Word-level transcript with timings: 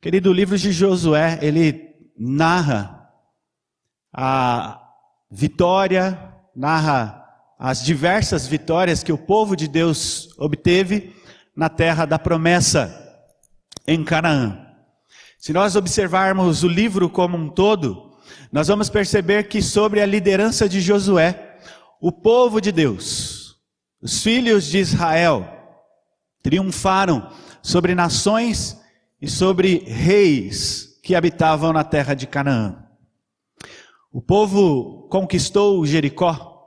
Querido, 0.00 0.30
o 0.30 0.32
livro 0.32 0.56
de 0.56 0.70
Josué, 0.70 1.40
ele 1.42 1.92
narra 2.16 3.10
a 4.14 4.80
vitória, 5.28 6.36
narra 6.54 7.24
as 7.58 7.82
diversas 7.82 8.46
vitórias 8.46 9.02
que 9.02 9.12
o 9.12 9.18
povo 9.18 9.56
de 9.56 9.66
Deus 9.66 10.28
obteve 10.38 11.16
na 11.54 11.68
terra 11.68 12.06
da 12.06 12.16
promessa, 12.16 12.94
em 13.88 14.04
Canaã. 14.04 14.64
Se 15.36 15.52
nós 15.52 15.74
observarmos 15.74 16.62
o 16.62 16.68
livro 16.68 17.10
como 17.10 17.36
um 17.36 17.48
todo, 17.48 18.16
nós 18.52 18.68
vamos 18.68 18.88
perceber 18.88 19.48
que 19.48 19.60
sobre 19.60 20.00
a 20.00 20.06
liderança 20.06 20.68
de 20.68 20.80
Josué, 20.80 21.58
o 22.00 22.12
povo 22.12 22.60
de 22.60 22.70
Deus, 22.70 23.56
os 24.00 24.22
filhos 24.22 24.66
de 24.66 24.78
Israel, 24.78 25.44
triunfaram 26.40 27.32
sobre 27.60 27.96
nações 27.96 28.77
e 29.20 29.28
sobre 29.28 29.78
reis 29.78 30.98
que 31.02 31.14
habitavam 31.14 31.72
na 31.72 31.84
terra 31.84 32.14
de 32.14 32.26
Canaã. 32.26 32.84
O 34.12 34.22
povo 34.22 35.08
conquistou 35.08 35.84
Jericó. 35.86 36.66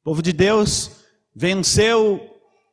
O 0.00 0.04
povo 0.10 0.22
de 0.22 0.32
Deus 0.32 0.90
venceu 1.34 2.20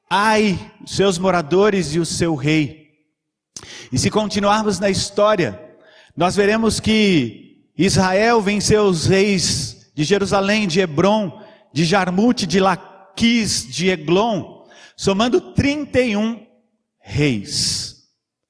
Ai, 0.10 0.72
seus 0.86 1.18
moradores 1.18 1.96
e 1.96 2.00
o 2.00 2.06
seu 2.06 2.36
rei. 2.36 2.92
E 3.92 3.98
se 3.98 4.12
continuarmos 4.12 4.80
na 4.80 4.90
história, 4.90 5.60
nós 6.16 6.36
veremos 6.36 6.80
que 6.80 7.72
Israel 7.76 8.40
venceu 8.40 8.84
os 8.84 9.08
reis 9.08 9.92
de 9.96 10.04
Jerusalém, 10.04 10.68
de 10.68 10.80
Hebron, 10.80 11.42
de 11.74 11.84
Jarmute, 11.84 12.46
de 12.46 12.60
Laquis, 12.60 13.68
de 13.68 13.90
Eglon, 13.90 14.64
somando 14.96 15.42
31 15.54 16.46
reis 17.00 17.85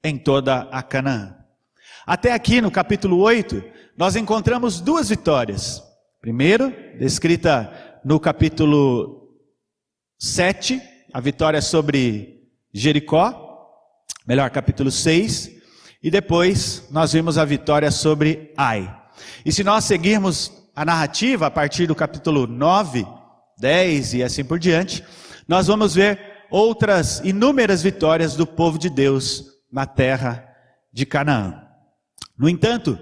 em 0.06 0.16
toda 0.16 0.68
a 0.70 0.82
Canaã. 0.82 1.34
Até 2.06 2.32
aqui 2.32 2.60
no 2.60 2.70
capítulo 2.70 3.18
8, 3.18 3.62
nós 3.98 4.14
encontramos 4.14 4.80
duas 4.80 5.08
vitórias. 5.08 5.82
Primeiro, 6.20 6.72
descrita 6.96 8.00
no 8.04 8.20
capítulo 8.20 9.28
7, 10.16 10.80
a 11.12 11.20
vitória 11.20 11.60
sobre 11.60 12.48
Jericó, 12.72 13.68
melhor, 14.24 14.48
capítulo 14.50 14.92
6, 14.92 15.50
e 16.00 16.08
depois 16.08 16.86
nós 16.90 17.12
vimos 17.12 17.36
a 17.36 17.44
vitória 17.44 17.90
sobre 17.90 18.52
Ai. 18.56 18.96
E 19.44 19.50
se 19.50 19.64
nós 19.64 19.84
seguirmos 19.84 20.52
a 20.76 20.84
narrativa 20.84 21.46
a 21.46 21.50
partir 21.50 21.88
do 21.88 21.96
capítulo 21.96 22.46
9, 22.46 23.04
10 23.58 24.14
e 24.14 24.22
assim 24.22 24.44
por 24.44 24.60
diante, 24.60 25.02
nós 25.48 25.66
vamos 25.66 25.96
ver 25.96 26.20
outras 26.48 27.20
inúmeras 27.24 27.82
vitórias 27.82 28.36
do 28.36 28.46
povo 28.46 28.78
de 28.78 28.88
Deus 28.88 29.55
na 29.76 29.84
terra 29.84 30.56
de 30.90 31.04
Canaã. 31.04 31.62
No 32.38 32.48
entanto, 32.48 32.98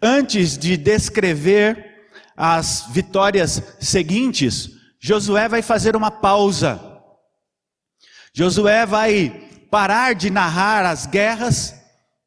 antes 0.00 0.56
de 0.56 0.74
descrever 0.74 2.08
as 2.34 2.86
vitórias 2.88 3.62
seguintes, 3.78 4.70
Josué 4.98 5.46
vai 5.46 5.60
fazer 5.60 5.94
uma 5.94 6.10
pausa. 6.10 6.80
Josué 8.32 8.86
vai 8.86 9.28
parar 9.70 10.14
de 10.14 10.30
narrar 10.30 10.86
as 10.86 11.04
guerras 11.04 11.74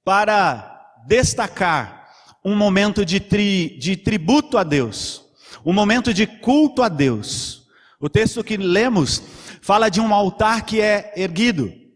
para 0.05 0.93
destacar 1.07 2.11
um 2.45 2.55
momento 2.55 3.03
de, 3.03 3.19
tri, 3.19 3.75
de 3.79 3.97
tributo 3.97 4.55
a 4.59 4.63
Deus, 4.63 5.25
um 5.65 5.73
momento 5.73 6.13
de 6.13 6.27
culto 6.27 6.83
a 6.83 6.89
Deus. 6.89 7.67
O 7.99 8.07
texto 8.07 8.43
que 8.43 8.55
lemos 8.55 9.23
fala 9.63 9.89
de 9.89 9.99
um 9.99 10.13
altar 10.13 10.63
que 10.63 10.79
é 10.79 11.11
erguido. 11.17 11.88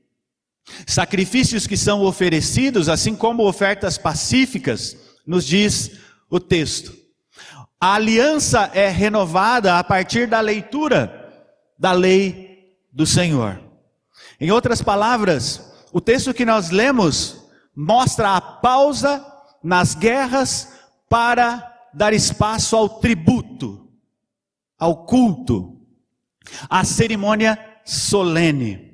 Sacrifícios 0.85 1.67
que 1.67 1.77
são 1.77 2.03
oferecidos, 2.03 2.89
assim 2.89 3.15
como 3.15 3.47
ofertas 3.47 3.97
pacíficas, 3.97 4.97
nos 5.25 5.45
diz 5.45 5.91
o 6.29 6.39
texto. 6.39 6.93
A 7.79 7.95
aliança 7.95 8.71
é 8.73 8.89
renovada 8.89 9.77
a 9.77 9.83
partir 9.83 10.27
da 10.27 10.39
leitura 10.39 11.19
da 11.77 11.91
lei 11.91 12.77
do 12.91 13.05
Senhor. 13.05 13.59
Em 14.39 14.51
outras 14.51 14.81
palavras, 14.81 15.73
o 15.91 15.99
texto 15.99 16.33
que 16.33 16.45
nós 16.45 16.69
lemos 16.69 17.43
mostra 17.75 18.35
a 18.35 18.41
pausa 18.41 19.25
nas 19.63 19.95
guerras 19.95 20.69
para 21.09 21.71
dar 21.93 22.13
espaço 22.13 22.75
ao 22.75 22.87
tributo, 22.87 23.87
ao 24.79 25.05
culto, 25.05 25.79
à 26.69 26.83
cerimônia 26.83 27.57
solene. 27.85 28.92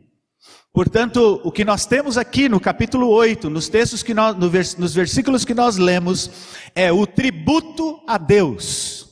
Portanto, 0.72 1.42
o 1.44 1.52
que 1.52 1.66
nós 1.66 1.86
temos 1.86 2.18
aqui 2.18 2.48
no 2.48 2.60
capítulo 2.60 3.08
8, 3.10 3.50
nos 3.50 3.68
textos 3.68 4.04
que 4.04 4.14
nós, 4.14 4.36
no 4.36 4.50
vers, 4.50 4.76
nos 4.76 4.94
versículos 4.94 5.44
que 5.44 5.54
nós 5.54 5.78
lemos, 5.78 6.30
é 6.76 6.92
o 6.92 7.08
tributo 7.08 8.00
a 8.08 8.18
Deus, 8.18 9.10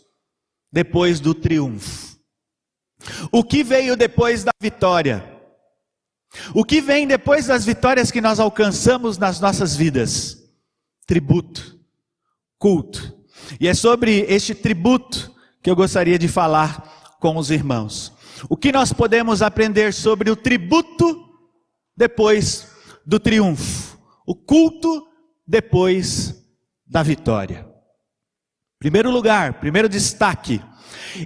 depois 0.72 1.20
do 1.20 1.34
triunfo. 1.34 2.18
O 3.32 3.44
que 3.44 3.64
veio 3.64 3.98
depois 3.98 4.44
da 4.44 4.52
vitória? 4.62 5.36
O 6.54 6.64
que 6.64 6.80
vem 6.80 7.08
depois 7.08 7.48
das 7.48 7.66
vitórias 7.66 8.12
que 8.12 8.22
nós 8.22 8.40
alcançamos 8.40 9.18
nas 9.18 9.40
nossas 9.40 9.76
vidas? 9.76 10.38
Tributo, 11.08 11.80
culto. 12.60 13.18
E 13.60 13.68
é 13.68 13.74
sobre 13.74 14.26
este 14.28 14.54
tributo 14.54 15.34
que 15.64 15.70
eu 15.70 15.76
gostaria 15.76 16.20
de 16.20 16.28
falar 16.28 17.18
com 17.20 17.38
os 17.38 17.50
irmãos. 17.50 18.14
O 18.48 18.56
que 18.56 18.72
nós 18.72 18.94
podemos 18.94 19.42
aprender 19.42 19.94
sobre 19.94 20.30
o 20.30 20.36
tributo 20.36 21.27
depois 21.98 22.68
do 23.04 23.20
triunfo, 23.20 23.98
o 24.26 24.36
culto 24.36 25.08
depois 25.46 26.36
da 26.86 27.02
vitória. 27.02 27.68
Primeiro 28.80 29.10
lugar, 29.10 29.60
primeiro 29.60 29.90
destaque, 29.90 30.62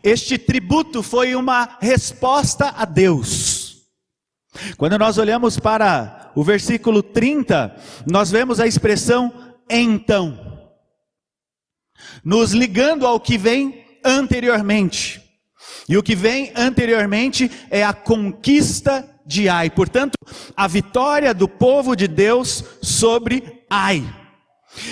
este 0.02 0.38
tributo 0.38 1.04
foi 1.04 1.36
uma 1.36 1.78
resposta 1.82 2.70
a 2.70 2.86
Deus. 2.86 3.90
Quando 4.78 4.98
nós 4.98 5.18
olhamos 5.18 5.60
para 5.60 6.32
o 6.36 6.44
versículo 6.44 7.04
30, 7.04 7.76
nós 8.10 8.32
vemos 8.32 8.60
a 8.60 8.68
expressão 8.68 9.34
então, 9.70 10.70
nos 12.24 12.52
ligando 12.52 13.06
ao 13.06 13.20
que 13.20 13.38
vem 13.38 13.86
anteriormente. 14.04 15.22
E 15.88 15.98
o 15.98 16.04
que 16.04 16.16
vem 16.16 16.52
anteriormente 16.56 17.52
é 17.70 17.84
a 17.84 17.94
conquista 17.94 19.11
de 19.32 19.48
Ai. 19.48 19.70
Portanto, 19.70 20.16
a 20.56 20.68
vitória 20.68 21.34
do 21.34 21.48
povo 21.48 21.96
de 21.96 22.08
Deus 22.08 22.64
sobre 22.82 23.64
Ai. 23.70 24.04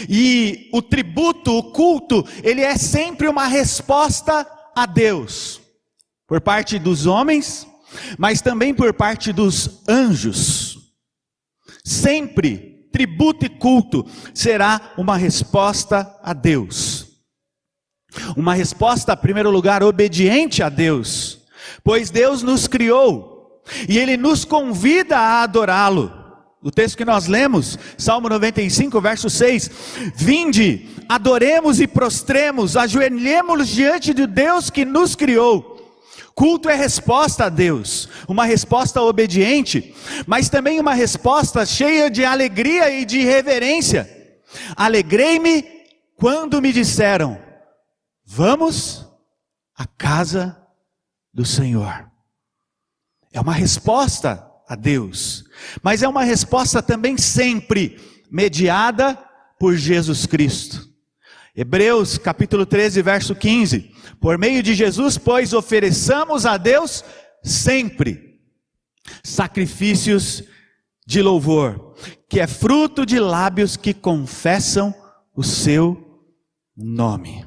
E 0.07 0.69
o 0.73 0.81
tributo, 0.81 1.51
o 1.51 1.71
culto, 1.71 2.25
ele 2.43 2.61
é 2.61 2.77
sempre 2.77 3.27
uma 3.27 3.47
resposta 3.47 4.47
a 4.75 4.85
Deus, 4.85 5.61
por 6.27 6.41
parte 6.41 6.79
dos 6.79 7.05
homens, 7.05 7.67
mas 8.17 8.41
também 8.41 8.73
por 8.73 8.93
parte 8.93 9.31
dos 9.33 9.81
anjos. 9.87 10.77
Sempre 11.83 12.87
tributo 12.91 13.45
e 13.45 13.49
culto 13.49 14.05
será 14.33 14.93
uma 14.97 15.15
resposta 15.15 16.17
a 16.23 16.33
Deus. 16.33 17.07
Uma 18.35 18.53
resposta, 18.53 19.13
em 19.13 19.17
primeiro 19.17 19.49
lugar, 19.49 19.83
obediente 19.83 20.63
a 20.63 20.69
Deus, 20.69 21.39
pois 21.83 22.09
Deus 22.09 22.41
nos 22.41 22.67
criou 22.67 23.28
e 23.87 23.97
ele 23.97 24.17
nos 24.17 24.45
convida 24.45 25.17
a 25.17 25.43
adorá-lo. 25.43 26.19
O 26.61 26.69
texto 26.69 26.97
que 26.97 27.05
nós 27.05 27.27
lemos, 27.27 27.79
Salmo 27.97 28.27
95, 28.27 28.99
verso 28.99 29.29
6: 29.29 29.71
Vinde, 30.15 30.89
adoremos 31.07 31.79
e 31.79 31.87
prostremos, 31.87 32.75
ajoelhemos 32.75 33.69
diante 33.69 34.13
de 34.13 34.27
Deus 34.27 34.69
que 34.69 34.83
nos 34.83 35.15
criou. 35.15 35.77
Culto 36.35 36.69
é 36.69 36.75
resposta 36.75 37.45
a 37.45 37.49
Deus, 37.49 38.07
uma 38.27 38.45
resposta 38.45 39.01
obediente, 39.01 39.93
mas 40.25 40.49
também 40.49 40.79
uma 40.79 40.93
resposta 40.93 41.65
cheia 41.65 42.09
de 42.09 42.23
alegria 42.23 42.89
e 42.91 43.05
de 43.05 43.23
reverência. 43.23 44.09
Alegrei-me 44.75 45.63
quando 46.17 46.61
me 46.61 46.73
disseram: 46.73 47.39
Vamos 48.25 49.07
à 49.77 49.85
casa 49.85 50.57
do 51.33 51.45
Senhor. 51.45 52.08
É 53.31 53.39
uma 53.39 53.53
resposta 53.53 54.45
a 54.67 54.75
Deus, 54.75 55.45
mas 55.81 56.03
é 56.03 56.07
uma 56.07 56.23
resposta 56.23 56.81
também 56.81 57.17
sempre 57.17 57.99
mediada 58.29 59.17
por 59.59 59.75
Jesus 59.75 60.25
Cristo. 60.25 60.87
Hebreus 61.55 62.17
capítulo 62.17 62.65
13, 62.65 63.01
verso 63.01 63.35
15. 63.35 63.91
Por 64.21 64.37
meio 64.37 64.63
de 64.63 64.73
Jesus, 64.73 65.17
pois, 65.17 65.53
ofereçamos 65.53 66.45
a 66.45 66.57
Deus 66.57 67.03
sempre 67.43 68.39
sacrifícios 69.23 70.43
de 71.05 71.21
louvor, 71.21 71.95
que 72.29 72.39
é 72.39 72.47
fruto 72.47 73.05
de 73.05 73.19
lábios 73.19 73.75
que 73.75 73.93
confessam 73.93 74.93
o 75.35 75.43
seu 75.43 76.23
nome. 76.77 77.45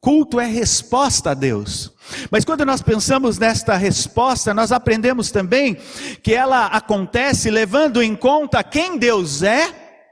Culto 0.00 0.40
é 0.40 0.46
resposta 0.46 1.32
a 1.32 1.34
Deus. 1.34 1.92
Mas 2.30 2.44
quando 2.44 2.64
nós 2.64 2.80
pensamos 2.80 3.38
nesta 3.38 3.76
resposta, 3.76 4.54
nós 4.54 4.72
aprendemos 4.72 5.30
também 5.30 5.74
que 6.22 6.34
ela 6.34 6.66
acontece 6.66 7.50
levando 7.50 8.02
em 8.02 8.16
conta 8.16 8.64
quem 8.64 8.96
Deus 8.96 9.42
é 9.42 10.08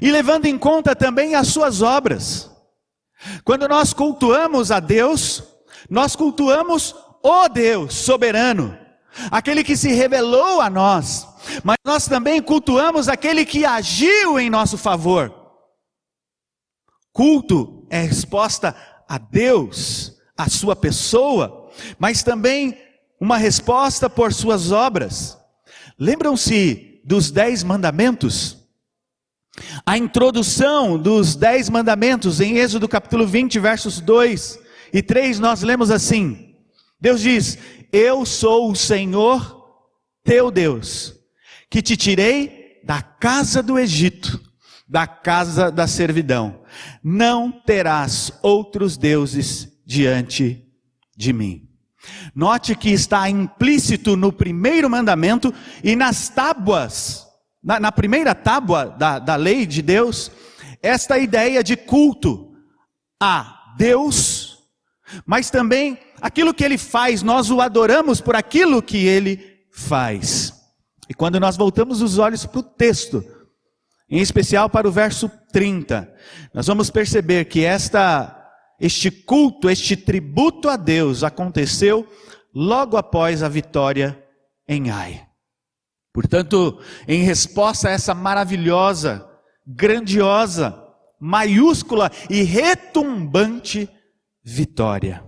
e 0.00 0.10
levando 0.10 0.46
em 0.46 0.56
conta 0.56 0.94
também 0.94 1.34
as 1.34 1.48
suas 1.48 1.82
obras. 1.82 2.48
Quando 3.44 3.66
nós 3.66 3.92
cultuamos 3.92 4.70
a 4.70 4.78
Deus, 4.78 5.42
nós 5.90 6.14
cultuamos 6.14 6.94
o 7.20 7.48
Deus 7.48 7.94
soberano, 7.94 8.78
aquele 9.32 9.64
que 9.64 9.76
se 9.76 9.88
revelou 9.88 10.60
a 10.60 10.70
nós, 10.70 11.26
mas 11.64 11.76
nós 11.84 12.06
também 12.06 12.40
cultuamos 12.40 13.08
aquele 13.08 13.44
que 13.44 13.64
agiu 13.64 14.38
em 14.38 14.48
nosso 14.48 14.78
favor. 14.78 15.34
Culto 17.12 17.84
é 17.90 18.00
resposta 18.02 18.76
a 19.08 19.16
Deus, 19.16 20.16
a 20.36 20.48
sua 20.48 20.76
pessoa, 20.76 21.70
mas 21.98 22.22
também 22.22 22.78
uma 23.18 23.36
resposta 23.36 24.08
por 24.10 24.32
suas 24.32 24.70
obras. 24.70 25.38
Lembram-se 25.98 27.00
dos 27.04 27.30
dez 27.30 27.64
mandamentos? 27.64 28.58
A 29.84 29.98
introdução 29.98 30.98
dos 30.98 31.34
dez 31.34 31.68
mandamentos 31.68 32.40
em 32.40 32.58
Êxodo 32.58 32.86
capítulo 32.86 33.26
20, 33.26 33.58
versos 33.58 34.00
2 34.00 34.58
e 34.92 35.02
3, 35.02 35.40
nós 35.40 35.62
lemos 35.62 35.90
assim: 35.90 36.54
Deus 37.00 37.20
diz: 37.20 37.58
Eu 37.92 38.24
sou 38.24 38.70
o 38.70 38.76
Senhor 38.76 39.58
teu 40.22 40.50
Deus, 40.50 41.14
que 41.70 41.82
te 41.82 41.96
tirei 41.96 42.80
da 42.84 43.02
casa 43.02 43.62
do 43.62 43.78
Egito, 43.78 44.40
da 44.88 45.06
casa 45.06 45.70
da 45.70 45.86
servidão. 45.86 46.60
Não 47.02 47.52
terás 47.52 48.32
outros 48.42 48.96
deuses 48.96 49.68
diante 49.84 50.64
de 51.16 51.32
mim. 51.32 51.68
Note 52.34 52.74
que 52.74 52.90
está 52.90 53.28
implícito 53.28 54.16
no 54.16 54.32
primeiro 54.32 54.88
mandamento 54.88 55.52
e 55.84 55.94
nas 55.94 56.28
tábuas, 56.28 57.26
na, 57.62 57.78
na 57.78 57.92
primeira 57.92 58.34
tábua 58.34 58.86
da, 58.86 59.18
da 59.18 59.36
lei 59.36 59.66
de 59.66 59.82
Deus, 59.82 60.30
esta 60.82 61.18
ideia 61.18 61.62
de 61.62 61.76
culto 61.76 62.52
a 63.20 63.74
Deus, 63.76 64.58
mas 65.26 65.50
também 65.50 65.98
aquilo 66.20 66.54
que 66.54 66.64
ele 66.64 66.78
faz, 66.78 67.22
nós 67.22 67.50
o 67.50 67.60
adoramos 67.60 68.20
por 68.20 68.36
aquilo 68.36 68.82
que 68.82 69.06
ele 69.06 69.58
faz. 69.70 70.54
E 71.08 71.14
quando 71.14 71.40
nós 71.40 71.56
voltamos 71.56 72.00
os 72.00 72.18
olhos 72.18 72.46
para 72.46 72.60
o 72.60 72.62
texto, 72.62 73.24
em 74.10 74.20
especial 74.20 74.70
para 74.70 74.88
o 74.88 74.92
verso 74.92 75.30
30, 75.52 76.12
nós 76.54 76.66
vamos 76.66 76.90
perceber 76.90 77.44
que 77.46 77.64
esta 77.64 78.34
este 78.80 79.10
culto, 79.10 79.68
este 79.68 79.96
tributo 79.96 80.68
a 80.68 80.76
Deus 80.76 81.24
aconteceu 81.24 82.06
logo 82.54 82.96
após 82.96 83.42
a 83.42 83.48
vitória 83.48 84.22
em 84.68 84.90
Ai. 84.90 85.26
Portanto, 86.12 86.80
em 87.06 87.22
resposta 87.22 87.88
a 87.88 87.90
essa 87.90 88.14
maravilhosa, 88.14 89.28
grandiosa, 89.66 90.80
maiúscula 91.20 92.10
e 92.30 92.42
retumbante 92.42 93.88
vitória. 94.42 95.24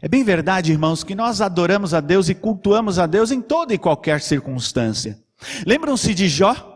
É 0.00 0.08
bem 0.08 0.22
verdade, 0.22 0.70
irmãos, 0.70 1.02
que 1.02 1.14
nós 1.14 1.40
adoramos 1.40 1.94
a 1.94 2.00
Deus 2.00 2.28
e 2.28 2.34
cultuamos 2.34 2.98
a 2.98 3.06
Deus 3.06 3.30
em 3.30 3.40
toda 3.40 3.74
e 3.74 3.78
qualquer 3.78 4.20
circunstância. 4.20 5.18
Lembram-se 5.66 6.14
de 6.14 6.28
Jó? 6.28 6.73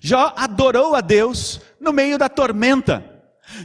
Jó 0.00 0.32
adorou 0.36 0.94
a 0.94 1.00
Deus 1.00 1.60
no 1.80 1.92
meio 1.92 2.18
da 2.18 2.28
tormenta. 2.28 3.04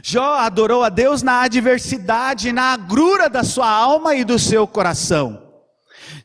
Jó 0.02 0.34
adorou 0.34 0.82
a 0.82 0.88
Deus 0.88 1.22
na 1.22 1.42
adversidade, 1.42 2.52
na 2.52 2.72
agrura 2.72 3.28
da 3.28 3.44
sua 3.44 3.68
alma 3.68 4.14
e 4.14 4.24
do 4.24 4.38
seu 4.38 4.66
coração. 4.66 5.48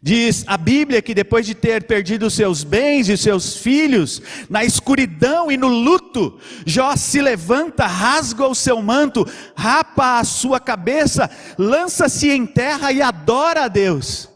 Diz 0.02 0.44
a 0.48 0.58
Bíblia 0.58 1.02
que 1.02 1.14
depois 1.14 1.46
de 1.46 1.56
ter 1.56 1.84
perdido 1.84 2.30
seus 2.30 2.64
bens 2.64 3.08
e 3.08 3.18
seus 3.18 3.56
filhos, 3.56 4.22
na 4.50 4.64
escuridão 4.64 5.52
e 5.52 5.56
no 5.56 5.68
luto, 5.68 6.38
Jó 6.66 6.96
se 6.96 7.22
levanta, 7.22 7.86
rasga 7.86 8.46
o 8.46 8.56
seu 8.56 8.82
manto, 8.82 9.26
rapa 9.56 10.20
a 10.20 10.24
sua 10.24 10.60
cabeça, 10.60 11.30
lança-se 11.58 12.30
em 12.30 12.46
terra 12.46 12.92
e 12.92 13.02
adora 13.02 13.66
a 13.66 13.68
Deus. 13.70 14.30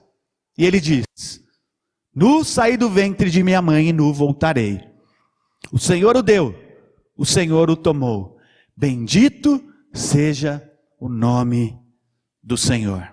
E 0.58 0.66
ele 0.66 0.80
diz: 0.80 1.06
Nu 2.16 2.46
saí 2.46 2.78
do 2.78 2.90
ventre 2.90 3.30
de 3.30 3.44
minha 3.44 3.62
mãe 3.62 3.90
e 3.90 3.94
nu 3.94 4.14
voltarei. 4.14 4.87
O 5.72 5.80
Senhor 5.80 6.16
o 6.16 6.22
deu, 6.22 6.56
o 7.16 7.26
Senhor 7.26 7.70
o 7.70 7.76
tomou. 7.76 8.38
Bendito 8.76 9.64
seja 9.94 10.64
o 11.00 11.10
nome 11.10 11.78
do 12.42 12.58
Senhor. 12.58 13.12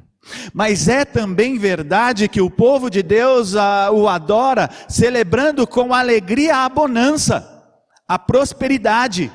Mas 0.53 0.89
é 0.89 1.05
também 1.05 1.59
verdade 1.59 2.29
que 2.29 2.41
o 2.41 2.51
povo 2.51 2.89
de 2.89 3.03
Deus 3.03 3.55
a, 3.57 3.91
o 3.91 4.09
adora, 4.09 4.71
celebrando 4.89 5.67
com 5.67 5.93
alegria 5.93 6.59
a 6.59 6.69
bonança, 6.69 7.65
a 8.09 8.19
prosperidade, 8.19 9.31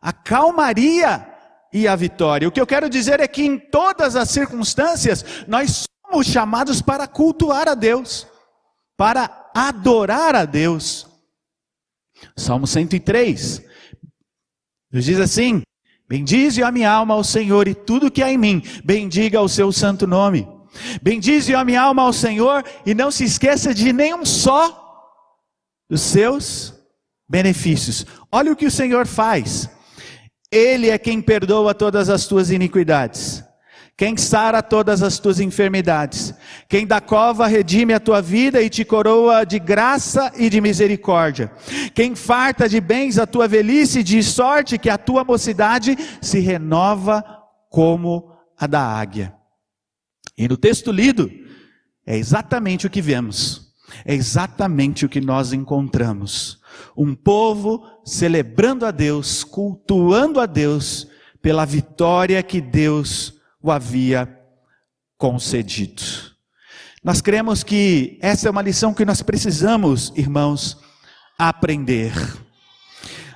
a 0.00 0.12
calmaria 0.12 1.26
e 1.72 1.86
a 1.86 1.94
vitória. 1.94 2.48
O 2.48 2.52
que 2.52 2.60
eu 2.60 2.66
quero 2.66 2.88
dizer 2.88 3.20
é 3.20 3.28
que 3.28 3.44
em 3.44 3.58
todas 3.58 4.16
as 4.16 4.30
circunstâncias, 4.30 5.24
nós 5.46 5.84
somos 6.06 6.26
chamados 6.26 6.80
para 6.82 7.06
cultuar 7.06 7.68
a 7.68 7.74
Deus, 7.74 8.26
para 8.96 9.50
adorar 9.54 10.34
a 10.34 10.44
Deus. 10.44 11.06
Salmo 12.36 12.66
103, 12.66 13.62
Deus 14.90 15.04
diz 15.04 15.18
assim: 15.20 15.62
Bendize 16.08 16.62
a 16.62 16.70
minha 16.70 16.90
alma 16.90 17.14
ao 17.14 17.24
Senhor 17.24 17.66
e 17.66 17.74
tudo 17.74 18.10
que 18.10 18.22
há 18.22 18.30
em 18.30 18.38
mim, 18.38 18.62
bendiga 18.84 19.40
o 19.40 19.48
seu 19.48 19.72
santo 19.72 20.06
nome. 20.06 20.46
Bendize 21.02 21.54
a 21.54 21.64
minha 21.64 21.82
alma 21.82 22.02
ao 22.02 22.12
Senhor 22.12 22.64
e 22.84 22.94
não 22.94 23.10
se 23.10 23.24
esqueça 23.24 23.72
de 23.72 23.92
nenhum 23.92 24.24
só 24.24 24.80
dos 25.88 26.00
seus 26.00 26.74
benefícios. 27.28 28.04
Olha 28.30 28.52
o 28.52 28.56
que 28.56 28.66
o 28.66 28.70
Senhor 28.70 29.06
faz. 29.06 29.68
Ele 30.50 30.90
é 30.90 30.98
quem 30.98 31.22
perdoa 31.22 31.74
todas 31.74 32.08
as 32.08 32.26
tuas 32.26 32.50
iniquidades 32.50 33.44
quem 33.96 34.16
sara 34.16 34.60
todas 34.60 35.02
as 35.02 35.20
tuas 35.20 35.38
enfermidades, 35.38 36.34
quem 36.68 36.84
da 36.84 37.00
cova 37.00 37.46
redime 37.46 37.92
a 37.92 38.00
tua 38.00 38.20
vida 38.20 38.60
e 38.60 38.68
te 38.68 38.84
coroa 38.84 39.44
de 39.44 39.60
graça 39.60 40.32
e 40.36 40.50
de 40.50 40.60
misericórdia, 40.60 41.52
quem 41.94 42.16
farta 42.16 42.68
de 42.68 42.80
bens 42.80 43.18
a 43.18 43.26
tua 43.26 43.46
velhice, 43.46 44.02
de 44.02 44.20
sorte 44.22 44.78
que 44.78 44.90
a 44.90 44.98
tua 44.98 45.22
mocidade 45.22 45.96
se 46.20 46.40
renova 46.40 47.24
como 47.70 48.32
a 48.58 48.66
da 48.66 48.82
águia. 48.82 49.32
E 50.36 50.48
no 50.48 50.56
texto 50.56 50.90
lido, 50.90 51.30
é 52.04 52.16
exatamente 52.16 52.88
o 52.88 52.90
que 52.90 53.00
vemos, 53.00 53.72
é 54.04 54.12
exatamente 54.12 55.06
o 55.06 55.08
que 55.08 55.20
nós 55.20 55.52
encontramos. 55.52 56.60
Um 56.96 57.14
povo 57.14 57.84
celebrando 58.04 58.84
a 58.84 58.90
Deus, 58.90 59.44
cultuando 59.44 60.40
a 60.40 60.46
Deus, 60.46 61.06
pela 61.40 61.64
vitória 61.64 62.42
que 62.42 62.60
Deus 62.60 63.34
o 63.64 63.70
havia 63.70 64.28
concedido. 65.16 66.02
Nós 67.02 67.22
cremos 67.22 67.64
que 67.64 68.18
essa 68.20 68.46
é 68.46 68.50
uma 68.50 68.60
lição 68.60 68.92
que 68.92 69.06
nós 69.06 69.22
precisamos, 69.22 70.12
irmãos, 70.14 70.76
aprender. 71.38 72.12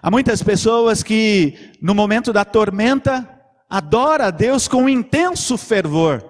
Há 0.02 0.10
muitas 0.10 0.42
pessoas 0.42 1.02
que, 1.02 1.72
no 1.80 1.94
momento 1.94 2.30
da 2.30 2.44
tormenta, 2.44 3.26
adora 3.70 4.26
a 4.26 4.30
Deus 4.30 4.68
com 4.68 4.86
intenso 4.86 5.56
fervor. 5.56 6.22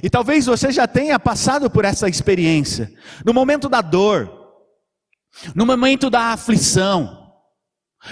E 0.00 0.08
talvez 0.08 0.46
você 0.46 0.70
já 0.70 0.86
tenha 0.86 1.18
passado 1.18 1.68
por 1.68 1.84
essa 1.84 2.08
experiência. 2.08 2.88
No 3.26 3.34
momento 3.34 3.68
da 3.68 3.80
dor, 3.80 4.30
no 5.56 5.66
momento 5.66 6.08
da 6.08 6.26
aflição, 6.26 7.19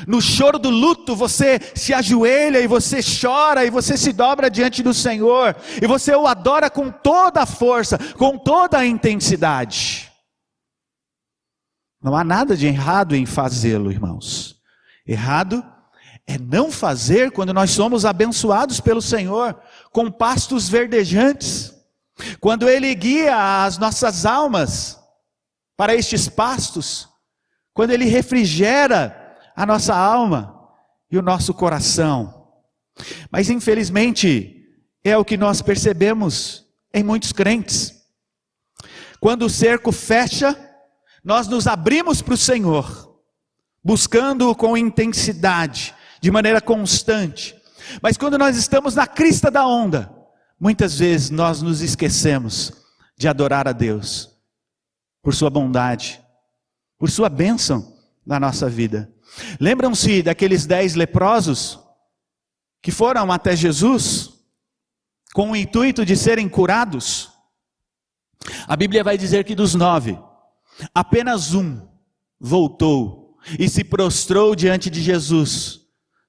no 0.07 0.21
choro 0.21 0.59
do 0.59 0.69
luto, 0.69 1.17
você 1.17 1.59
se 1.75 1.95
ajoelha 1.95 2.61
e 2.61 2.67
você 2.67 3.01
chora 3.03 3.65
e 3.65 3.71
você 3.71 3.97
se 3.97 4.13
dobra 4.13 4.51
diante 4.51 4.83
do 4.83 4.93
Senhor 4.93 5.57
e 5.81 5.87
você 5.87 6.15
o 6.15 6.27
adora 6.27 6.69
com 6.69 6.91
toda 6.91 7.43
a 7.43 7.47
força, 7.47 7.99
com 8.15 8.37
toda 8.37 8.79
a 8.79 8.87
intensidade. 8.87 10.13
Não 12.03 12.15
há 12.15 12.23
nada 12.23 12.57
de 12.57 12.67
errado 12.67 13.17
em 13.17 13.25
fazê-lo, 13.25 13.91
irmãos. 13.91 14.61
Errado 15.07 15.65
é 16.27 16.39
não 16.39 16.71
fazer 16.71 17.33
quando 17.33 17.55
nós 17.55 17.71
somos 17.71 18.05
abençoados 18.05 18.81
pelo 18.81 19.01
Senhor 19.01 19.59
com 19.91 20.11
pastos 20.11 20.69
verdejantes. 20.69 21.75
Quando 22.41 22.69
Ele 22.69 22.95
guia 22.95 23.65
as 23.65 23.79
nossas 23.79 24.27
almas 24.27 24.99
para 25.77 25.95
estes 25.95 26.29
pastos, 26.29 27.09
quando 27.73 27.91
Ele 27.91 28.05
refrigera 28.05 29.18
a 29.59 29.67
nossa 29.67 29.93
alma 29.93 30.71
e 31.11 31.19
o 31.19 31.23
nosso 31.23 31.53
coração. 31.53 32.47
Mas 33.29 33.51
infelizmente 33.51 34.65
é 35.03 35.19
o 35.19 35.25
que 35.25 35.37
nós 35.37 35.61
percebemos 35.61 36.65
em 36.95 37.03
muitos 37.03 37.33
crentes. 37.33 37.93
Quando 39.19 39.47
o 39.47 39.51
cerco 39.51 39.91
fecha, 39.91 40.57
nós 41.25 41.49
nos 41.49 41.67
abrimos 41.67 42.23
para 42.23 42.35
o 42.35 42.37
Senhor, 42.37 43.21
buscando-o 43.83 44.55
com 44.55 44.77
intensidade, 44.77 45.93
de 46.21 46.31
maneira 46.31 46.61
constante. 46.61 47.61
Mas 48.01 48.17
quando 48.17 48.39
nós 48.39 48.57
estamos 48.57 48.95
na 48.95 49.09
crista 49.09 49.51
da 49.51 49.67
onda, 49.67 50.09
muitas 50.61 51.01
vezes 51.01 51.31
nós 51.31 51.63
nos 51.63 51.81
esquecemos 51.81 52.73
de 53.17 53.27
adorar 53.27 53.67
a 53.67 53.73
Deus 53.73 54.31
por 55.21 55.35
sua 55.35 55.51
bondade, 55.51 56.23
por 56.97 57.11
sua 57.11 57.29
bênção 57.29 57.99
na 58.25 58.39
nossa 58.39 58.71
vida. 58.71 59.13
Lembram-se 59.61 60.23
daqueles 60.23 60.67
dez 60.67 60.95
leprosos 60.95 61.79
que 62.83 62.91
foram 62.91 63.31
até 63.31 63.55
Jesus 63.55 64.33
com 65.33 65.51
o 65.51 65.57
intuito 65.57 66.05
de 66.05 66.17
serem 66.17 66.49
curados? 66.49 67.31
A 68.67 68.77
Bíblia 68.77 69.05
vai 69.05 69.19
dizer 69.19 69.45
que 69.45 69.55
dos 69.55 69.75
nove, 69.75 70.19
apenas 70.95 71.55
um 71.55 71.87
voltou 72.41 73.37
e 73.59 73.69
se 73.69 73.85
prostrou 73.85 74.55
diante 74.55 74.91
de 74.91 75.01
Jesus, 75.01 75.81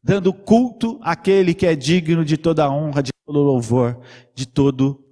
dando 0.04 0.34
culto 0.34 1.00
àquele 1.02 1.54
que 1.54 1.66
é 1.66 1.76
digno 1.76 2.26
de 2.26 2.38
toda 2.38 2.66
a 2.66 2.70
honra, 2.70 3.04
de 3.04 3.12
todo 3.26 3.40
o 3.40 3.44
louvor, 3.44 4.02
de 4.34 4.46
todo 4.46 5.04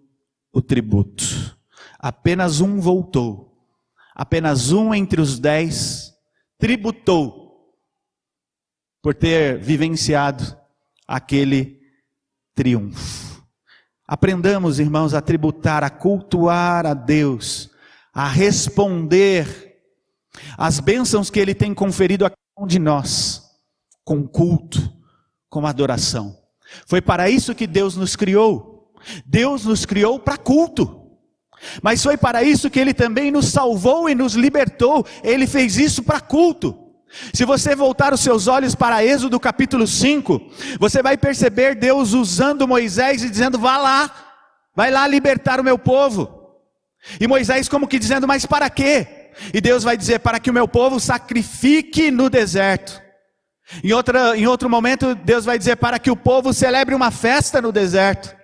o 0.51 0.61
tributo. 0.61 1.57
Apenas 1.99 2.61
um 2.61 2.79
voltou, 2.79 3.63
apenas 4.15 4.71
um 4.71 4.93
entre 4.93 5.21
os 5.21 5.39
dez 5.39 6.13
tributou 6.57 7.46
por 9.01 9.13
ter 9.13 9.59
vivenciado 9.59 10.57
aquele 11.07 11.79
triunfo. 12.53 13.45
Aprendamos, 14.07 14.79
irmãos, 14.79 15.13
a 15.13 15.21
tributar, 15.21 15.83
a 15.83 15.89
cultuar 15.89 16.85
a 16.85 16.93
Deus, 16.93 17.69
a 18.13 18.27
responder 18.27 19.75
às 20.57 20.79
bênçãos 20.79 21.29
que 21.29 21.39
Ele 21.39 21.53
tem 21.53 21.73
conferido 21.73 22.25
a 22.25 22.29
cada 22.29 22.63
um 22.63 22.67
de 22.67 22.79
nós, 22.79 23.43
com 24.03 24.27
culto, 24.27 24.91
com 25.49 25.65
adoração. 25.65 26.37
Foi 26.85 27.01
para 27.01 27.29
isso 27.29 27.55
que 27.55 27.67
Deus 27.67 27.95
nos 27.95 28.15
criou. 28.15 28.93
Deus 29.25 29.65
nos 29.65 29.85
criou 29.85 30.19
para 30.19 30.37
culto. 30.37 31.05
Mas 31.81 32.03
foi 32.03 32.17
para 32.17 32.43
isso 32.43 32.69
que 32.69 32.79
Ele 32.79 32.93
também 32.93 33.31
nos 33.31 33.47
salvou 33.47 34.09
e 34.09 34.15
nos 34.15 34.35
libertou. 34.35 35.05
Ele 35.23 35.47
fez 35.47 35.77
isso 35.77 36.03
para 36.03 36.21
culto. 36.21 36.86
Se 37.33 37.45
você 37.45 37.75
voltar 37.75 38.13
os 38.13 38.19
seus 38.19 38.47
olhos 38.47 38.75
para 38.75 39.03
Êxodo 39.03 39.39
capítulo 39.39 39.87
5, 39.87 40.41
você 40.79 41.01
vai 41.01 41.17
perceber 41.17 41.75
Deus 41.75 42.13
usando 42.13 42.67
Moisés 42.67 43.23
e 43.23 43.29
dizendo: 43.29 43.57
vá 43.57 43.77
lá, 43.77 44.11
vai 44.75 44.91
lá 44.91 45.07
libertar 45.07 45.59
o 45.59 45.63
meu 45.63 45.77
povo. 45.77 46.37
E 47.19 47.27
Moisés, 47.27 47.69
como 47.69 47.87
que 47.87 47.99
dizendo: 47.99 48.27
mas 48.27 48.45
para 48.45 48.69
quê? 48.69 49.31
E 49.53 49.61
Deus 49.61 49.83
vai 49.83 49.95
dizer: 49.95 50.19
para 50.19 50.39
que 50.39 50.49
o 50.49 50.53
meu 50.53 50.67
povo 50.67 50.99
sacrifique 50.99 52.11
no 52.11 52.29
deserto. 52.29 53.01
Em, 53.83 53.91
outra, 53.93 54.37
em 54.37 54.47
outro 54.47 54.69
momento, 54.69 55.15
Deus 55.15 55.45
vai 55.45 55.57
dizer: 55.57 55.77
para 55.77 55.99
que 55.99 56.11
o 56.11 56.15
povo 56.15 56.53
celebre 56.53 56.93
uma 56.93 57.11
festa 57.11 57.61
no 57.61 57.71
deserto. 57.71 58.36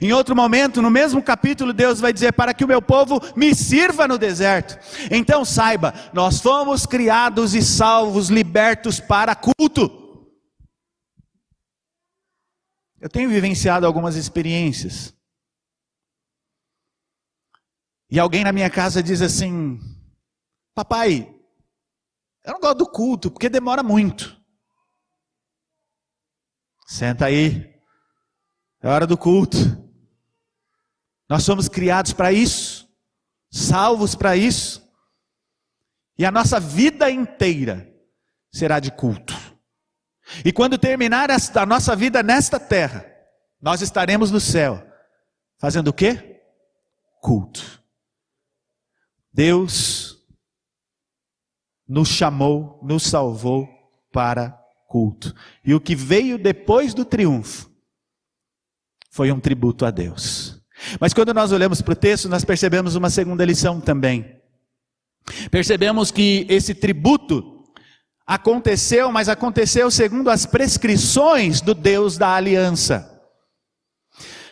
Em 0.00 0.12
outro 0.12 0.36
momento, 0.36 0.80
no 0.80 0.90
mesmo 0.90 1.22
capítulo, 1.22 1.72
Deus 1.72 2.00
vai 2.00 2.12
dizer: 2.12 2.32
Para 2.32 2.54
que 2.54 2.64
o 2.64 2.68
meu 2.68 2.80
povo 2.80 3.20
me 3.36 3.54
sirva 3.54 4.06
no 4.06 4.16
deserto. 4.16 4.78
Então 5.10 5.44
saiba, 5.44 5.92
nós 6.12 6.40
fomos 6.40 6.86
criados 6.86 7.54
e 7.54 7.62
salvos, 7.62 8.28
libertos 8.28 9.00
para 9.00 9.34
culto. 9.34 10.00
Eu 13.00 13.08
tenho 13.08 13.28
vivenciado 13.28 13.84
algumas 13.84 14.14
experiências. 14.14 15.12
E 18.08 18.20
alguém 18.20 18.44
na 18.44 18.52
minha 18.52 18.70
casa 18.70 19.02
diz 19.02 19.20
assim: 19.20 19.80
Papai, 20.74 21.28
eu 22.44 22.52
não 22.52 22.60
gosto 22.60 22.78
do 22.78 22.86
culto, 22.86 23.30
porque 23.30 23.48
demora 23.48 23.82
muito. 23.82 24.40
Senta 26.86 27.26
aí, 27.26 27.71
é 28.82 28.88
hora 28.88 29.06
do 29.06 29.16
culto. 29.16 29.56
Nós 31.28 31.44
somos 31.44 31.68
criados 31.68 32.12
para 32.12 32.32
isso, 32.32 32.88
salvos 33.50 34.14
para 34.14 34.36
isso. 34.36 34.82
E 36.18 36.26
a 36.26 36.30
nossa 36.30 36.60
vida 36.60 37.10
inteira 37.10 37.90
será 38.52 38.80
de 38.80 38.90
culto. 38.90 39.34
E 40.44 40.52
quando 40.52 40.76
terminar 40.76 41.30
a 41.30 41.66
nossa 41.66 41.96
vida 41.96 42.22
nesta 42.22 42.58
terra, 42.60 43.06
nós 43.60 43.80
estaremos 43.80 44.30
no 44.30 44.40
céu, 44.40 44.84
fazendo 45.58 45.88
o 45.88 45.92
quê? 45.92 46.42
Culto. 47.20 47.80
Deus 49.32 50.18
nos 51.88 52.08
chamou, 52.08 52.78
nos 52.82 53.04
salvou 53.04 53.68
para 54.12 54.50
culto. 54.88 55.34
E 55.64 55.72
o 55.72 55.80
que 55.80 55.94
veio 55.94 56.36
depois 56.36 56.92
do 56.92 57.04
triunfo 57.04 57.71
foi 59.12 59.30
um 59.30 59.38
tributo 59.38 59.84
a 59.84 59.90
Deus. 59.90 60.58
Mas 60.98 61.12
quando 61.12 61.34
nós 61.34 61.52
olhamos 61.52 61.82
para 61.82 61.92
o 61.92 61.96
texto, 61.96 62.30
nós 62.30 62.44
percebemos 62.44 62.96
uma 62.96 63.10
segunda 63.10 63.44
lição 63.44 63.78
também. 63.78 64.40
Percebemos 65.50 66.10
que 66.10 66.46
esse 66.48 66.74
tributo 66.74 67.62
aconteceu, 68.26 69.12
mas 69.12 69.28
aconteceu 69.28 69.90
segundo 69.90 70.30
as 70.30 70.46
prescrições 70.46 71.60
do 71.60 71.74
Deus 71.74 72.16
da 72.16 72.34
aliança. 72.34 73.08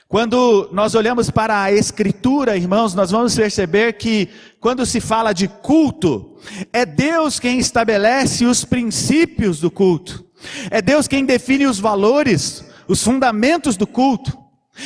Quando 0.07 0.69
nós 0.73 0.95
olhamos 0.95 1.31
para 1.31 1.63
a 1.63 1.73
Escritura, 1.73 2.57
irmãos, 2.57 2.95
nós 2.95 3.11
vamos 3.11 3.35
perceber 3.35 3.95
que 3.95 4.29
quando 4.61 4.85
se 4.85 5.01
fala 5.01 5.33
de 5.33 5.49
culto, 5.49 6.37
é 6.73 6.85
Deus 6.85 7.41
quem 7.41 7.59
estabelece 7.59 8.45
os 8.45 8.65
princípios 8.65 9.59
do 9.59 9.71
culto, 9.71 10.27
é 10.71 10.83
Deus 10.83 11.09
quem 11.09 11.25
define 11.25 11.67
os 11.67 11.79
valores, 11.79 12.65
os 12.87 13.03
fundamentos 13.03 13.77
do 13.77 13.87
culto. 13.87 14.40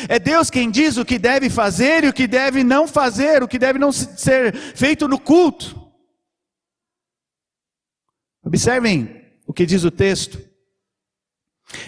É 0.08 0.18
Deus 0.18 0.50
quem 0.50 0.70
diz 0.70 0.96
o 0.96 1.04
que 1.04 1.18
deve 1.18 1.50
fazer 1.50 2.04
e 2.04 2.08
o 2.08 2.12
que 2.12 2.26
deve 2.26 2.64
não 2.64 2.86
fazer, 2.86 3.42
o 3.42 3.48
que 3.48 3.58
deve 3.58 3.78
não 3.78 3.92
ser 3.92 4.54
feito 4.54 5.06
no 5.08 5.18
culto. 5.18 5.80
Observem 8.44 9.22
o 9.46 9.52
que 9.52 9.66
diz 9.66 9.84
o 9.84 9.90
texto. 9.90 10.38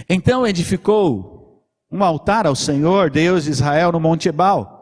Então 0.09 0.47
edificou 0.47 1.65
um 1.91 2.03
altar 2.03 2.47
ao 2.47 2.57
Senhor, 2.57 3.11
Deus 3.11 3.45
de 3.45 3.51
Israel, 3.51 3.93
no 3.93 4.01
Monte 4.01 4.29
Ebal 4.29 4.75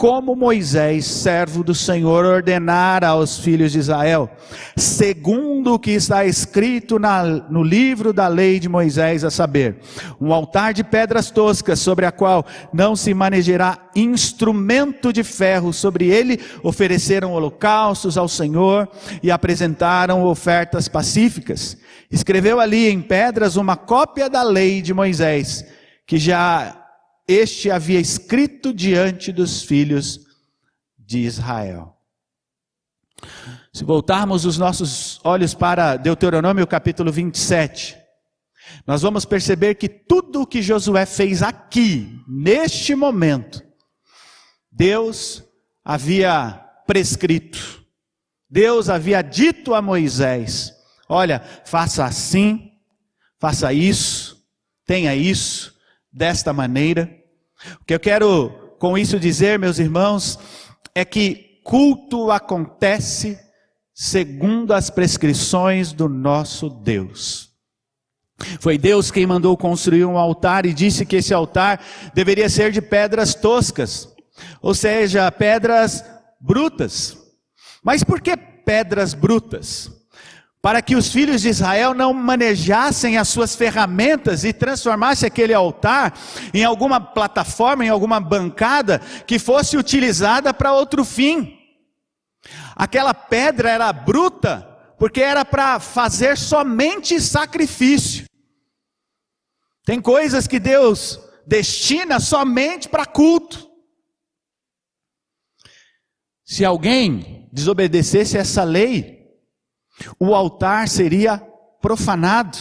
como 0.00 0.34
Moisés, 0.34 1.04
servo 1.04 1.62
do 1.62 1.74
Senhor, 1.74 2.24
ordenara 2.24 3.08
aos 3.08 3.38
filhos 3.38 3.70
de 3.72 3.80
Israel, 3.80 4.30
segundo 4.74 5.74
o 5.74 5.78
que 5.78 5.90
está 5.90 6.24
escrito 6.24 6.98
na, 6.98 7.22
no 7.22 7.62
livro 7.62 8.10
da 8.10 8.26
lei 8.26 8.58
de 8.58 8.66
Moisés, 8.66 9.24
a 9.24 9.30
saber, 9.30 9.76
um 10.18 10.32
altar 10.32 10.72
de 10.72 10.82
pedras 10.82 11.30
toscas, 11.30 11.80
sobre 11.80 12.06
a 12.06 12.10
qual 12.10 12.46
não 12.72 12.96
se 12.96 13.12
manejará 13.12 13.90
instrumento 13.94 15.12
de 15.12 15.22
ferro, 15.22 15.70
sobre 15.70 16.06
ele 16.06 16.40
ofereceram 16.62 17.34
holocaustos 17.34 18.16
ao 18.16 18.26
Senhor 18.26 18.88
e 19.22 19.30
apresentaram 19.30 20.24
ofertas 20.24 20.88
pacíficas. 20.88 21.76
Escreveu 22.10 22.58
ali 22.58 22.88
em 22.88 23.02
pedras 23.02 23.54
uma 23.54 23.76
cópia 23.76 24.30
da 24.30 24.42
lei 24.42 24.80
de 24.80 24.94
Moisés, 24.94 25.62
que 26.06 26.16
já 26.16 26.79
este 27.32 27.70
havia 27.70 28.00
escrito 28.00 28.74
diante 28.74 29.30
dos 29.30 29.62
filhos 29.62 30.26
de 30.98 31.20
Israel. 31.20 31.96
Se 33.72 33.84
voltarmos 33.84 34.44
os 34.44 34.58
nossos 34.58 35.20
olhos 35.22 35.54
para 35.54 35.96
Deuteronômio 35.96 36.66
capítulo 36.66 37.12
27, 37.12 37.96
nós 38.86 39.02
vamos 39.02 39.24
perceber 39.24 39.76
que 39.76 39.88
tudo 39.88 40.42
o 40.42 40.46
que 40.46 40.62
Josué 40.62 41.06
fez 41.06 41.42
aqui, 41.42 42.20
neste 42.26 42.94
momento, 42.94 43.62
Deus 44.70 45.44
havia 45.84 46.52
prescrito. 46.86 47.84
Deus 48.48 48.88
havia 48.88 49.22
dito 49.22 49.74
a 49.74 49.80
Moisés: 49.80 50.72
olha, 51.08 51.40
faça 51.64 52.04
assim, 52.04 52.72
faça 53.38 53.72
isso, 53.72 54.44
tenha 54.84 55.14
isso, 55.14 55.78
desta 56.12 56.52
maneira. 56.52 57.19
O 57.80 57.84
que 57.84 57.94
eu 57.94 58.00
quero 58.00 58.50
com 58.78 58.96
isso 58.96 59.20
dizer, 59.20 59.58
meus 59.58 59.78
irmãos, 59.78 60.38
é 60.94 61.04
que 61.04 61.60
culto 61.64 62.30
acontece 62.30 63.38
segundo 63.94 64.72
as 64.72 64.88
prescrições 64.88 65.92
do 65.92 66.08
nosso 66.08 66.70
Deus. 66.70 67.50
Foi 68.58 68.78
Deus 68.78 69.10
quem 69.10 69.26
mandou 69.26 69.54
construir 69.56 70.06
um 70.06 70.16
altar 70.16 70.64
e 70.64 70.72
disse 70.72 71.04
que 71.04 71.16
esse 71.16 71.34
altar 71.34 71.84
deveria 72.14 72.48
ser 72.48 72.72
de 72.72 72.80
pedras 72.80 73.34
toscas, 73.34 74.08
ou 74.62 74.72
seja, 74.74 75.30
pedras 75.30 76.02
brutas. 76.40 77.18
Mas 77.84 78.02
por 78.02 78.22
que 78.22 78.34
pedras 78.36 79.12
brutas? 79.12 79.99
Para 80.62 80.82
que 80.82 80.94
os 80.94 81.10
filhos 81.10 81.40
de 81.40 81.48
Israel 81.48 81.94
não 81.94 82.12
manejassem 82.12 83.16
as 83.16 83.28
suas 83.28 83.54
ferramentas 83.56 84.44
e 84.44 84.52
transformassem 84.52 85.26
aquele 85.26 85.54
altar 85.54 86.12
em 86.52 86.64
alguma 86.64 87.00
plataforma, 87.00 87.84
em 87.84 87.88
alguma 87.88 88.20
bancada 88.20 88.98
que 89.26 89.38
fosse 89.38 89.76
utilizada 89.78 90.52
para 90.52 90.74
outro 90.74 91.04
fim. 91.04 91.58
Aquela 92.76 93.14
pedra 93.14 93.70
era 93.70 93.92
bruta, 93.92 94.66
porque 94.98 95.22
era 95.22 95.46
para 95.46 95.80
fazer 95.80 96.36
somente 96.36 97.18
sacrifício. 97.20 98.26
Tem 99.84 100.00
coisas 100.00 100.46
que 100.46 100.60
Deus 100.60 101.18
destina 101.46 102.20
somente 102.20 102.86
para 102.86 103.06
culto. 103.06 103.70
Se 106.44 106.64
alguém 106.64 107.48
desobedecesse 107.50 108.36
essa 108.36 108.62
lei, 108.62 109.19
o 110.18 110.34
altar 110.34 110.88
seria 110.88 111.38
profanado. 111.80 112.58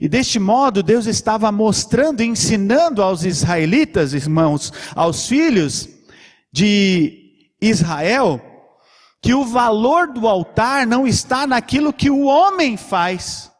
E 0.00 0.08
deste 0.08 0.38
modo, 0.38 0.82
Deus 0.82 1.06
estava 1.06 1.50
mostrando 1.50 2.22
ensinando 2.22 3.02
aos 3.02 3.24
israelitas, 3.24 4.14
irmãos, 4.14 4.72
aos 4.94 5.26
filhos 5.26 5.88
de 6.52 7.50
Israel, 7.60 8.40
que 9.20 9.34
o 9.34 9.44
valor 9.44 10.08
do 10.12 10.28
altar 10.28 10.86
não 10.86 11.06
está 11.06 11.46
naquilo 11.46 11.92
que 11.92 12.10
o 12.10 12.22
homem 12.22 12.76
faz. 12.76 13.50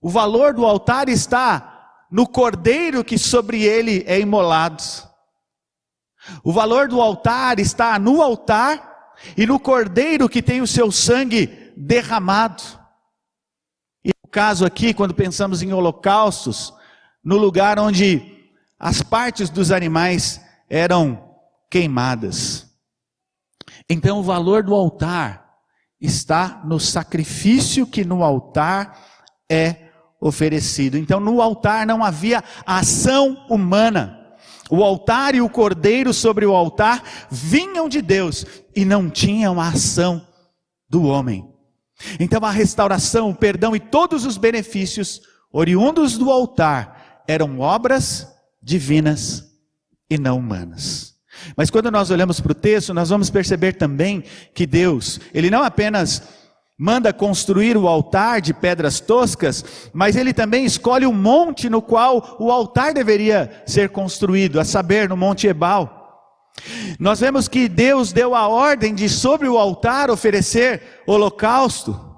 O 0.00 0.08
valor 0.08 0.54
do 0.54 0.64
altar 0.64 1.08
está 1.08 1.70
no 2.10 2.26
cordeiro 2.26 3.04
que 3.04 3.18
sobre 3.18 3.62
ele 3.62 4.02
é 4.06 4.18
imolado. 4.18 4.82
O 6.42 6.52
valor 6.52 6.88
do 6.88 7.00
altar 7.00 7.58
está 7.58 7.98
no 7.98 8.22
altar 8.22 9.14
e 9.36 9.46
no 9.46 9.60
cordeiro 9.60 10.28
que 10.28 10.42
tem 10.42 10.60
o 10.60 10.66
seu 10.66 10.90
sangue 10.90 11.59
derramado. 11.80 12.62
E 14.04 14.10
no 14.22 14.30
caso 14.30 14.64
aqui, 14.64 14.92
quando 14.92 15.14
pensamos 15.14 15.62
em 15.62 15.72
holocaustos, 15.72 16.72
no 17.24 17.36
lugar 17.36 17.78
onde 17.78 18.48
as 18.78 19.02
partes 19.02 19.50
dos 19.50 19.70
animais 19.70 20.40
eram 20.68 21.36
queimadas. 21.70 22.66
Então 23.88 24.20
o 24.20 24.22
valor 24.22 24.62
do 24.62 24.74
altar 24.74 25.48
está 26.00 26.62
no 26.64 26.80
sacrifício 26.80 27.86
que 27.86 28.04
no 28.04 28.22
altar 28.22 28.98
é 29.50 29.90
oferecido. 30.20 30.96
Então 30.96 31.20
no 31.20 31.42
altar 31.42 31.86
não 31.86 32.04
havia 32.04 32.42
ação 32.64 33.46
humana. 33.48 34.18
O 34.70 34.84
altar 34.84 35.34
e 35.34 35.40
o 35.40 35.50
cordeiro 35.50 36.14
sobre 36.14 36.46
o 36.46 36.54
altar 36.54 37.02
vinham 37.28 37.88
de 37.88 38.00
Deus 38.00 38.46
e 38.74 38.84
não 38.84 39.10
tinham 39.10 39.60
a 39.60 39.68
ação 39.68 40.24
do 40.88 41.04
homem. 41.04 41.49
Então 42.18 42.44
a 42.44 42.50
restauração, 42.50 43.30
o 43.30 43.34
perdão 43.34 43.74
e 43.74 43.80
todos 43.80 44.24
os 44.24 44.36
benefícios 44.36 45.22
oriundos 45.52 46.16
do 46.16 46.30
altar 46.30 47.22
eram 47.26 47.60
obras 47.60 48.28
divinas 48.62 49.44
e 50.08 50.18
não 50.18 50.38
humanas. 50.38 51.14
Mas 51.56 51.70
quando 51.70 51.90
nós 51.90 52.10
olhamos 52.10 52.40
para 52.40 52.52
o 52.52 52.54
texto, 52.54 52.92
nós 52.92 53.08
vamos 53.08 53.30
perceber 53.30 53.74
também 53.74 54.24
que 54.54 54.66
Deus, 54.66 55.20
Ele 55.32 55.50
não 55.50 55.62
apenas 55.62 56.22
manda 56.78 57.12
construir 57.12 57.76
o 57.76 57.86
altar 57.86 58.40
de 58.40 58.54
pedras 58.54 59.00
toscas, 59.00 59.90
mas 59.92 60.16
Ele 60.16 60.32
também 60.32 60.64
escolhe 60.64 61.06
o 61.06 61.12
monte 61.12 61.68
no 61.68 61.82
qual 61.82 62.36
o 62.38 62.50
altar 62.50 62.94
deveria 62.94 63.62
ser 63.66 63.90
construído, 63.90 64.58
a 64.58 64.64
saber, 64.64 65.08
no 65.08 65.16
Monte 65.16 65.46
Ebal. 65.46 65.99
Nós 66.98 67.20
vemos 67.20 67.48
que 67.48 67.68
Deus 67.68 68.12
deu 68.12 68.34
a 68.34 68.48
ordem 68.48 68.94
de 68.94 69.08
sobre 69.08 69.48
o 69.48 69.58
altar 69.58 70.10
oferecer 70.10 71.02
holocausto. 71.06 72.10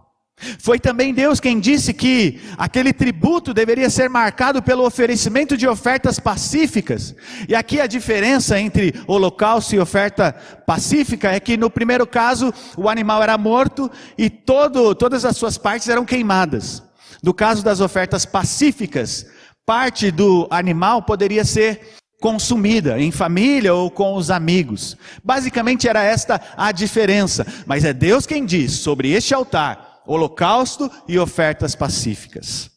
Foi 0.58 0.78
também 0.78 1.14
Deus 1.14 1.38
quem 1.38 1.60
disse 1.60 1.94
que 1.94 2.40
aquele 2.58 2.92
tributo 2.92 3.54
deveria 3.54 3.88
ser 3.88 4.10
marcado 4.10 4.60
pelo 4.60 4.84
oferecimento 4.84 5.56
de 5.56 5.68
ofertas 5.68 6.18
pacíficas. 6.18 7.14
E 7.48 7.54
aqui 7.54 7.80
a 7.80 7.86
diferença 7.86 8.58
entre 8.58 8.92
holocausto 9.06 9.74
e 9.74 9.78
oferta 9.78 10.32
pacífica 10.66 11.30
é 11.30 11.38
que 11.38 11.56
no 11.56 11.70
primeiro 11.70 12.06
caso 12.06 12.52
o 12.76 12.88
animal 12.88 13.22
era 13.22 13.38
morto 13.38 13.90
e 14.18 14.28
todo, 14.28 14.94
todas 14.94 15.24
as 15.24 15.36
suas 15.36 15.56
partes 15.56 15.88
eram 15.88 16.04
queimadas. 16.04 16.82
No 17.22 17.32
caso 17.32 17.62
das 17.62 17.80
ofertas 17.80 18.26
pacíficas, 18.26 19.26
parte 19.64 20.10
do 20.10 20.48
animal 20.50 21.02
poderia 21.02 21.44
ser 21.44 21.94
consumida 22.22 23.00
em 23.00 23.10
família 23.10 23.74
ou 23.74 23.90
com 23.90 24.14
os 24.14 24.30
amigos. 24.30 24.96
Basicamente 25.24 25.88
era 25.88 26.04
esta 26.04 26.40
a 26.56 26.70
diferença, 26.70 27.44
mas 27.66 27.84
é 27.84 27.92
Deus 27.92 28.24
quem 28.24 28.46
diz 28.46 28.74
sobre 28.74 29.10
este 29.10 29.34
altar, 29.34 30.00
holocausto 30.06 30.88
e 31.08 31.18
ofertas 31.18 31.74
pacíficas. 31.74 32.70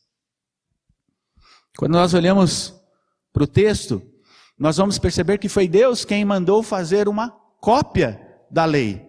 Quando 1.77 1.93
nós 1.93 2.15
olhamos 2.15 2.73
para 3.31 3.43
o 3.43 3.47
texto, 3.47 4.01
nós 4.57 4.77
vamos 4.77 4.97
perceber 4.97 5.37
que 5.37 5.47
foi 5.47 5.67
Deus 5.67 6.03
quem 6.03 6.25
mandou 6.25 6.63
fazer 6.63 7.07
uma 7.07 7.29
cópia 7.61 8.19
da 8.49 8.65
lei. 8.65 9.05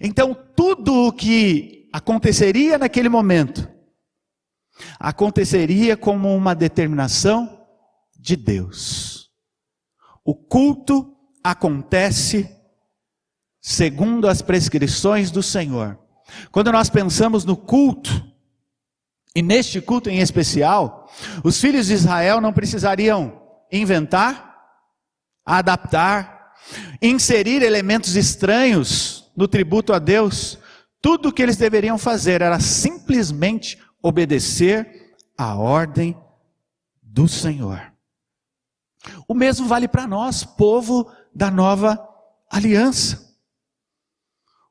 Então, 0.00 0.36
tudo 0.54 1.08
o 1.08 1.12
que 1.12 1.88
aconteceria 1.92 2.78
naquele 2.78 3.08
momento, 3.08 3.68
aconteceria 5.00 5.96
como 5.96 6.32
uma 6.36 6.54
determinação 6.54 7.66
de 8.16 8.36
Deus. 8.36 9.17
O 10.28 10.34
culto 10.34 11.16
acontece 11.42 12.54
segundo 13.62 14.28
as 14.28 14.42
prescrições 14.42 15.30
do 15.30 15.42
Senhor. 15.42 15.98
Quando 16.52 16.70
nós 16.70 16.90
pensamos 16.90 17.46
no 17.46 17.56
culto, 17.56 18.10
e 19.34 19.40
neste 19.40 19.80
culto 19.80 20.10
em 20.10 20.18
especial, 20.18 21.10
os 21.42 21.58
filhos 21.58 21.86
de 21.86 21.94
Israel 21.94 22.42
não 22.42 22.52
precisariam 22.52 23.40
inventar, 23.72 24.54
adaptar, 25.46 26.52
inserir 27.00 27.62
elementos 27.62 28.14
estranhos 28.14 29.32
no 29.34 29.48
tributo 29.48 29.94
a 29.94 29.98
Deus. 29.98 30.58
Tudo 31.00 31.30
o 31.30 31.32
que 31.32 31.42
eles 31.42 31.56
deveriam 31.56 31.96
fazer 31.96 32.42
era 32.42 32.60
simplesmente 32.60 33.78
obedecer 34.02 35.16
à 35.38 35.54
ordem 35.54 36.14
do 37.02 37.26
Senhor. 37.26 37.96
O 39.26 39.34
mesmo 39.34 39.66
vale 39.66 39.88
para 39.88 40.06
nós, 40.06 40.44
povo 40.44 41.10
da 41.34 41.50
nova 41.50 41.98
aliança. 42.50 43.36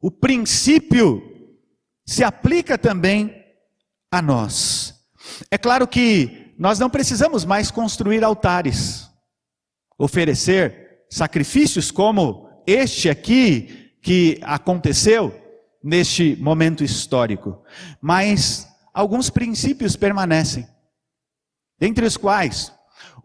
O 0.02 0.12
princípio 0.12 1.22
se 2.06 2.24
aplica 2.24 2.78
também 2.78 3.44
a 4.12 4.22
nós. 4.22 4.94
É 5.52 5.58
claro 5.58 5.88
que 5.88 6.54
nós 6.58 6.80
não 6.80 6.90
precisamos 6.90 7.46
mais 7.46 7.70
construir 7.70 8.24
altares, 8.24 9.10
oferecer 9.98 11.06
sacrifícios 11.10 11.92
como 11.92 12.48
este 12.66 13.10
aqui 13.10 13.94
que 14.02 14.40
aconteceu 14.44 15.34
neste 15.84 16.36
momento 16.38 16.84
histórico, 16.84 17.64
mas 18.02 18.68
alguns 18.94 19.30
princípios 19.30 19.96
permanecem, 19.96 20.68
dentre 21.80 22.06
os 22.06 22.18
quais 22.18 22.74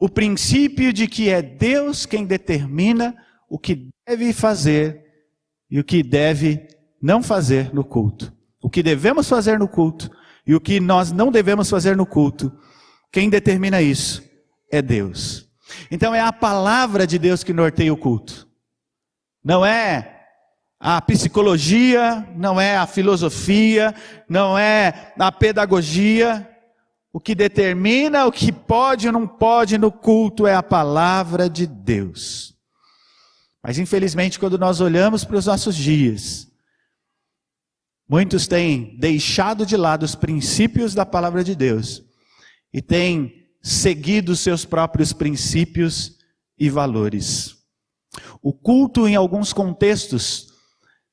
o 0.02 0.08
princípio 0.08 0.92
de 0.92 1.06
que 1.06 1.30
é 1.30 1.40
Deus 1.40 2.06
quem 2.06 2.26
determina 2.26 3.16
o 3.48 3.56
que 3.56 3.88
deve 4.04 4.32
fazer 4.32 5.00
e 5.70 5.78
o 5.78 5.84
que 5.84 6.02
deve 6.02 6.66
não 7.00 7.22
fazer 7.22 7.72
no 7.72 7.84
culto. 7.84 8.32
O 8.60 8.68
que 8.68 8.82
devemos 8.82 9.28
fazer 9.28 9.60
no 9.60 9.68
culto 9.68 10.10
e 10.44 10.56
o 10.56 10.60
que 10.60 10.80
nós 10.80 11.12
não 11.12 11.30
devemos 11.30 11.70
fazer 11.70 11.96
no 11.96 12.04
culto. 12.04 12.52
Quem 13.12 13.30
determina 13.30 13.80
isso 13.80 14.28
é 14.72 14.82
Deus. 14.82 15.48
Então 15.88 16.12
é 16.12 16.20
a 16.20 16.32
palavra 16.32 17.06
de 17.06 17.16
Deus 17.16 17.44
que 17.44 17.52
norteia 17.52 17.94
o 17.94 17.96
culto. 17.96 18.48
Não 19.44 19.64
é 19.64 20.24
a 20.80 21.00
psicologia, 21.00 22.26
não 22.34 22.60
é 22.60 22.76
a 22.76 22.88
filosofia, 22.88 23.94
não 24.28 24.58
é 24.58 25.12
a 25.16 25.30
pedagogia, 25.30 26.51
o 27.12 27.20
que 27.20 27.34
determina 27.34 28.24
o 28.24 28.32
que 28.32 28.50
pode 28.50 29.06
ou 29.06 29.12
não 29.12 29.28
pode 29.28 29.76
no 29.76 29.92
culto 29.92 30.46
é 30.46 30.54
a 30.54 30.62
palavra 30.62 31.48
de 31.48 31.66
Deus. 31.66 32.54
Mas 33.62 33.78
infelizmente, 33.78 34.38
quando 34.38 34.58
nós 34.58 34.80
olhamos 34.80 35.24
para 35.24 35.36
os 35.36 35.46
nossos 35.46 35.76
dias, 35.76 36.48
muitos 38.08 38.46
têm 38.46 38.96
deixado 38.98 39.66
de 39.66 39.76
lado 39.76 40.04
os 40.04 40.14
princípios 40.14 40.94
da 40.94 41.04
palavra 41.04 41.44
de 41.44 41.54
Deus 41.54 42.02
e 42.72 42.80
têm 42.80 43.46
seguido 43.62 44.34
seus 44.34 44.64
próprios 44.64 45.12
princípios 45.12 46.18
e 46.58 46.70
valores. 46.70 47.56
O 48.42 48.52
culto, 48.52 49.06
em 49.06 49.14
alguns 49.14 49.52
contextos, 49.52 50.48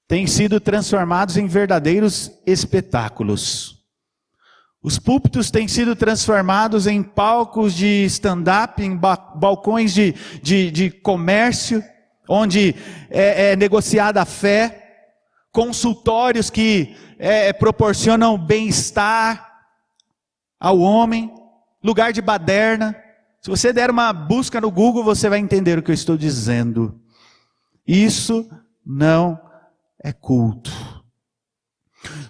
tem 0.07 0.25
sido 0.25 0.59
transformado 0.59 1.37
em 1.37 1.45
verdadeiros 1.45 2.31
espetáculos. 2.47 3.78
Os 4.81 4.97
púlpitos 4.97 5.51
têm 5.51 5.67
sido 5.67 5.93
transformados 5.93 6.87
em 6.87 7.03
palcos 7.03 7.73
de 7.73 8.05
stand-up, 8.05 8.81
em 8.81 8.95
balcões 8.95 9.93
de, 9.93 10.13
de, 10.41 10.71
de 10.71 10.89
comércio, 10.89 11.83
onde 12.29 12.73
é, 13.09 13.51
é, 13.51 13.55
negociada 13.57 14.21
a 14.21 14.25
fé, 14.25 15.11
consultórios 15.51 16.49
que 16.49 16.95
é, 17.17 17.51
proporcionam 17.51 18.37
bem-estar 18.37 19.49
ao 20.57 20.79
homem, 20.79 21.33
lugar 21.83 22.13
de 22.13 22.21
baderna. 22.21 22.95
Se 23.41 23.49
você 23.49 23.73
der 23.73 23.89
uma 23.89 24.13
busca 24.13 24.61
no 24.61 24.71
Google, 24.71 25.03
você 25.03 25.27
vai 25.27 25.39
entender 25.39 25.77
o 25.77 25.83
que 25.83 25.91
eu 25.91 25.95
estou 25.95 26.15
dizendo. 26.15 27.01
Isso 27.85 28.49
não 28.85 29.37
é 30.01 30.13
culto. 30.13 30.71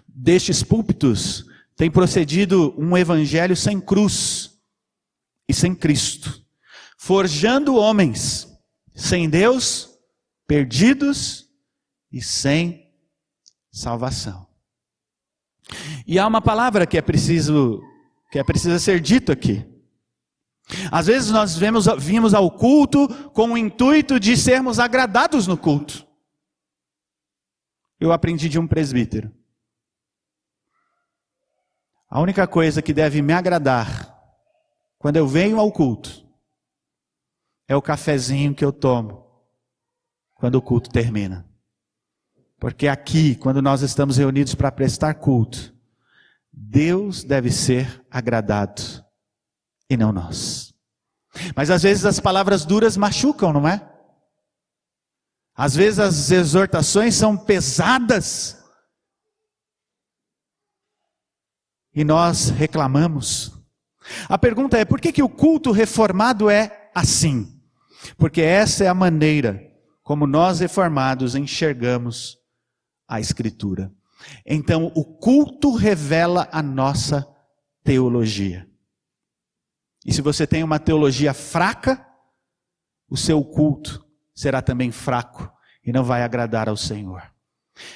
Destes 0.07 0.63
púlpitos, 0.63 1.48
tem 1.79 1.89
procedido 1.89 2.75
um 2.77 2.97
evangelho 2.97 3.55
sem 3.55 3.79
cruz 3.79 4.59
e 5.47 5.53
sem 5.53 5.73
Cristo, 5.73 6.45
forjando 6.97 7.77
homens 7.77 8.49
sem 8.93 9.29
Deus, 9.29 9.97
perdidos 10.45 11.47
e 12.11 12.21
sem 12.21 12.91
salvação. 13.71 14.45
E 16.05 16.19
há 16.19 16.27
uma 16.27 16.41
palavra 16.41 16.85
que 16.85 16.97
é 16.97 17.01
preciso 17.01 17.81
que 18.29 18.37
é 18.37 18.43
precisa 18.43 18.77
ser 18.77 18.99
dito 18.99 19.31
aqui. 19.31 19.65
Às 20.91 21.07
vezes 21.07 21.31
nós 21.31 21.55
vemos, 21.55 21.85
vimos 21.97 22.33
ao 22.33 22.51
culto 22.51 23.07
com 23.29 23.53
o 23.53 23.57
intuito 23.57 24.19
de 24.19 24.35
sermos 24.35 24.79
agradados 24.79 25.47
no 25.47 25.57
culto. 25.57 26.05
Eu 27.97 28.11
aprendi 28.11 28.49
de 28.49 28.59
um 28.59 28.67
presbítero. 28.67 29.38
A 32.09 32.19
única 32.19 32.47
coisa 32.47 32.81
que 32.81 32.93
deve 32.93 33.21
me 33.21 33.33
agradar 33.33 34.17
quando 34.97 35.17
eu 35.17 35.27
venho 35.27 35.59
ao 35.59 35.71
culto 35.71 36.27
é 37.67 37.75
o 37.75 37.81
cafezinho 37.81 38.55
que 38.55 38.65
eu 38.65 38.73
tomo 38.73 39.29
quando 40.35 40.55
o 40.55 40.61
culto 40.61 40.89
termina. 40.89 41.47
Porque 42.59 42.87
aqui, 42.87 43.35
quando 43.35 43.61
nós 43.61 43.81
estamos 43.81 44.17
reunidos 44.17 44.55
para 44.55 44.71
prestar 44.71 45.13
culto, 45.13 45.73
Deus 46.51 47.23
deve 47.23 47.51
ser 47.51 48.03
agradado 48.09 48.81
e 49.89 49.95
não 49.95 50.11
nós. 50.11 50.73
Mas 51.55 51.69
às 51.69 51.83
vezes 51.83 52.05
as 52.05 52.19
palavras 52.19 52.65
duras 52.65 52.97
machucam, 52.97 53.53
não 53.53 53.67
é? 53.67 53.87
Às 55.55 55.75
vezes 55.75 55.99
as 55.99 56.31
exortações 56.31 57.15
são 57.15 57.37
pesadas. 57.37 58.58
E 61.99 62.03
nós 62.05 62.49
reclamamos. 62.49 63.51
A 64.29 64.37
pergunta 64.37 64.77
é: 64.77 64.85
por 64.85 65.01
que, 65.01 65.11
que 65.11 65.21
o 65.21 65.27
culto 65.27 65.69
reformado 65.73 66.49
é 66.49 66.89
assim? 66.95 67.61
Porque 68.17 68.39
essa 68.41 68.85
é 68.85 68.87
a 68.87 68.93
maneira 68.93 69.61
como 70.01 70.25
nós 70.25 70.61
reformados 70.61 71.35
enxergamos 71.35 72.37
a 73.05 73.19
Escritura. 73.19 73.91
Então, 74.45 74.93
o 74.95 75.03
culto 75.03 75.75
revela 75.75 76.47
a 76.53 76.63
nossa 76.63 77.27
teologia. 77.83 78.65
E 80.05 80.13
se 80.13 80.21
você 80.21 80.47
tem 80.47 80.63
uma 80.63 80.79
teologia 80.79 81.33
fraca, 81.33 82.07
o 83.09 83.17
seu 83.17 83.43
culto 83.43 84.07
será 84.33 84.61
também 84.61 84.89
fraco 84.89 85.51
e 85.85 85.91
não 85.91 86.05
vai 86.05 86.23
agradar 86.23 86.69
ao 86.69 86.77
Senhor. 86.77 87.21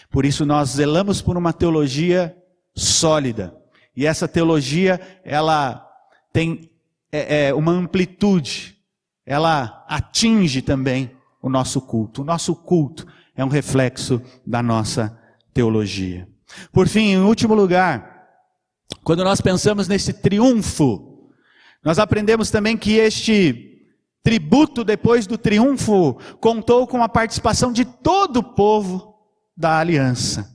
Por 0.10 0.26
isso 0.26 0.46
nós 0.46 0.72
zelamos 0.72 1.22
por 1.22 1.38
uma 1.38 1.54
teologia 1.54 2.36
sólida. 2.76 3.62
E 3.96 4.06
essa 4.06 4.28
teologia, 4.28 5.00
ela 5.24 5.88
tem 6.32 6.70
é, 7.12 7.48
é, 7.48 7.54
uma 7.54 7.72
amplitude, 7.72 8.78
ela 9.26 9.86
atinge 9.88 10.62
também 10.62 11.12
o 11.42 11.50
nosso 11.50 11.80
culto. 11.80 12.22
O 12.22 12.26
nosso 12.26 12.56
culto 12.56 13.06
é 13.36 13.46
um 13.46 13.50
reflexo 13.50 14.22
da 14.46 14.64
nossa 14.64 15.18
teologia. 15.54 16.28
Por 16.72 16.88
fim, 16.88 17.14
em 17.14 17.20
último 17.20 17.54
lugar, 17.54 18.28
quando 19.04 19.24
nós 19.24 19.42
pensamos 19.42 19.88
nesse 19.88 20.14
triunfo, 20.14 21.30
nós 21.84 22.00
aprendemos 22.00 22.50
também 22.50 22.78
que 22.78 22.94
este 22.94 23.74
tributo 24.24 24.84
depois 24.84 25.28
do 25.28 25.38
triunfo 25.38 26.18
contou 26.40 26.88
com 26.88 27.04
a 27.04 27.10
participação 27.10 27.74
de 27.74 27.84
todo 27.84 28.38
o 28.38 28.44
povo 28.44 29.16
da 29.56 29.78
aliança. 29.80 30.53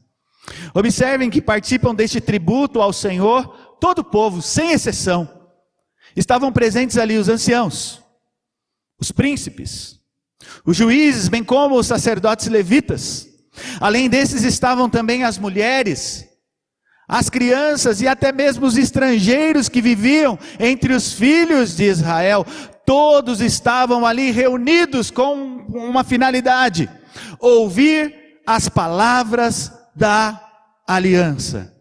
Observem 0.74 1.30
que 1.30 1.42
participam 1.42 1.94
deste 1.94 2.20
tributo 2.20 2.80
ao 2.80 2.92
Senhor 2.92 3.46
todo 3.80 4.00
o 4.00 4.04
povo, 4.04 4.42
sem 4.42 4.72
exceção. 4.72 5.28
Estavam 6.16 6.52
presentes 6.52 6.96
ali 6.96 7.16
os 7.16 7.28
anciãos, 7.28 8.02
os 9.00 9.12
príncipes, 9.12 9.98
os 10.64 10.76
juízes, 10.76 11.28
bem 11.28 11.44
como 11.44 11.78
os 11.78 11.86
sacerdotes 11.86 12.48
levitas. 12.48 13.28
Além 13.80 14.08
desses 14.08 14.44
estavam 14.44 14.88
também 14.88 15.24
as 15.24 15.38
mulheres, 15.38 16.26
as 17.08 17.30
crianças 17.30 18.00
e 18.00 18.08
até 18.08 18.32
mesmo 18.32 18.66
os 18.66 18.76
estrangeiros 18.76 19.68
que 19.68 19.80
viviam 19.80 20.38
entre 20.60 20.92
os 20.92 21.12
filhos 21.12 21.76
de 21.76 21.84
Israel. 21.84 22.46
Todos 22.84 23.40
estavam 23.40 24.06
ali 24.06 24.30
reunidos 24.30 25.10
com 25.10 25.64
uma 25.68 26.04
finalidade: 26.04 26.88
ouvir 27.40 28.14
as 28.46 28.68
palavras 28.68 29.72
da 29.98 30.40
aliança. 30.86 31.74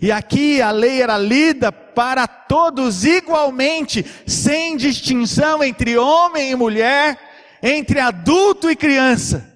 E 0.00 0.12
aqui 0.12 0.60
a 0.60 0.70
lei 0.70 1.00
era 1.02 1.16
lida 1.16 1.72
para 1.72 2.26
todos 2.26 3.04
igualmente, 3.04 4.04
sem 4.26 4.76
distinção 4.76 5.64
entre 5.64 5.96
homem 5.96 6.50
e 6.50 6.56
mulher, 6.56 7.18
entre 7.62 7.98
adulto 7.98 8.70
e 8.70 8.76
criança. 8.76 9.54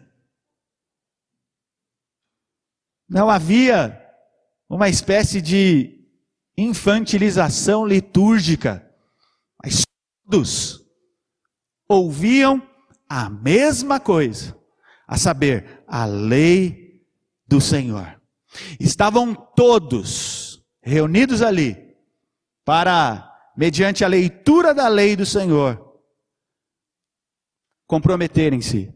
Não 3.09 3.29
havia 3.29 4.01
uma 4.69 4.89
espécie 4.89 5.43
de 5.43 6.01
infantilização 6.57 7.85
litúrgica. 7.87 8.87
Mas 9.63 9.83
todos 10.25 10.81
ouviam 11.89 12.63
a 13.09 13.29
mesma 13.29 13.99
coisa, 13.99 14.57
a 15.09 15.19
saber, 15.19 15.83
a 15.89 16.05
lei 16.05 16.80
do 17.51 17.61
Senhor. 17.61 18.19
Estavam 18.79 19.35
todos 19.35 20.63
reunidos 20.81 21.43
ali 21.43 21.97
para, 22.65 23.29
mediante 23.57 24.05
a 24.05 24.09
leitura 24.09 24.73
da 24.73 24.87
lei 24.87 25.17
do 25.17 25.27
Senhor, 25.27 25.99
comprometerem-se 27.89 28.95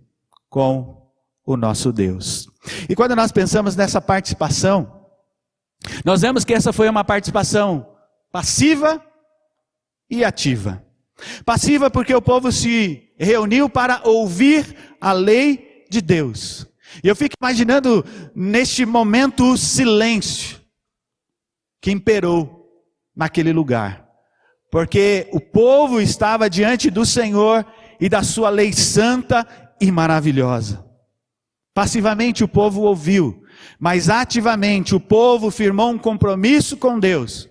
com 0.49 1.11
o 1.45 1.57
nosso 1.57 1.93
Deus. 1.93 2.49
E 2.89 2.95
quando 2.95 3.17
nós 3.17 3.33
pensamos 3.33 3.75
nessa 3.75 4.01
participação, 4.01 5.05
nós 6.05 6.23
vemos 6.23 6.45
que 6.45 6.55
essa 6.55 6.73
foi 6.73 6.89
uma 6.89 7.05
participação 7.05 7.93
passiva 8.31 9.05
e 10.09 10.25
ativa. 10.25 10.85
Passiva 11.45 11.91
porque 11.91 12.15
o 12.15 12.23
povo 12.23 12.53
se 12.53 13.13
reuniu 13.19 13.69
para 13.69 14.01
ouvir 14.05 14.97
a 15.01 15.13
lei 15.13 15.85
de 15.91 16.01
Deus. 16.01 16.67
E 17.03 17.09
eu 17.09 17.17
fico 17.17 17.35
imaginando 17.41 18.05
neste 18.35 18.85
momento 18.85 19.53
o 19.53 19.57
silêncio 19.57 20.61
que 21.81 21.91
imperou 21.91 22.65
naquele 23.15 23.53
lugar. 23.53 24.05
Porque 24.71 25.29
o 25.33 25.41
povo 25.41 26.01
estava 26.01 26.51
diante 26.51 26.91
do 26.91 27.07
Senhor 27.07 27.65
e 28.01 28.09
da 28.09 28.23
sua 28.23 28.51
lei 28.51 28.73
santa 28.73 29.47
e 29.81 29.91
maravilhosa. 29.91 30.85
Passivamente 31.73 32.43
o 32.43 32.49
povo 32.49 32.83
ouviu, 32.83 33.43
mas 33.79 34.09
ativamente 34.09 34.95
o 34.95 35.01
povo 35.01 35.51
firmou 35.51 35.91
um 35.91 35.99
compromisso 35.99 36.77
com 36.77 36.99
Deus. 36.99 37.49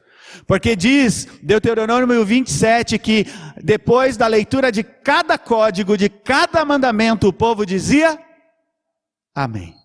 Porque 0.48 0.76
diz 0.76 1.28
Deuteronômio 1.42 2.26
27 2.26 2.98
que 2.98 3.28
depois 3.62 4.18
da 4.18 4.28
leitura 4.28 4.72
de 4.72 4.84
cada 4.84 5.38
código, 5.38 5.98
de 5.98 6.10
cada 6.10 6.66
mandamento, 6.66 7.28
o 7.28 7.34
povo 7.34 7.66
dizia 7.66 8.18
Amém. 9.36 9.76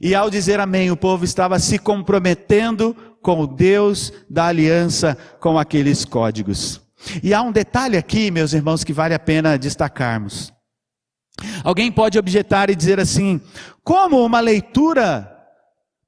E 0.00 0.14
ao 0.14 0.30
dizer 0.30 0.60
amém, 0.60 0.90
o 0.90 0.96
povo 0.96 1.24
estava 1.24 1.58
se 1.58 1.78
comprometendo 1.78 2.94
com 3.22 3.40
o 3.40 3.46
Deus 3.46 4.12
da 4.30 4.46
aliança 4.46 5.16
com 5.40 5.58
aqueles 5.58 6.04
códigos. 6.04 6.80
E 7.22 7.34
há 7.34 7.42
um 7.42 7.52
detalhe 7.52 7.96
aqui, 7.96 8.30
meus 8.30 8.52
irmãos, 8.52 8.82
que 8.82 8.92
vale 8.92 9.14
a 9.14 9.18
pena 9.18 9.58
destacarmos. 9.58 10.52
Alguém 11.62 11.92
pode 11.92 12.18
objetar 12.18 12.70
e 12.70 12.76
dizer 12.76 12.98
assim: 12.98 13.40
como 13.84 14.24
uma 14.24 14.40
leitura 14.40 15.32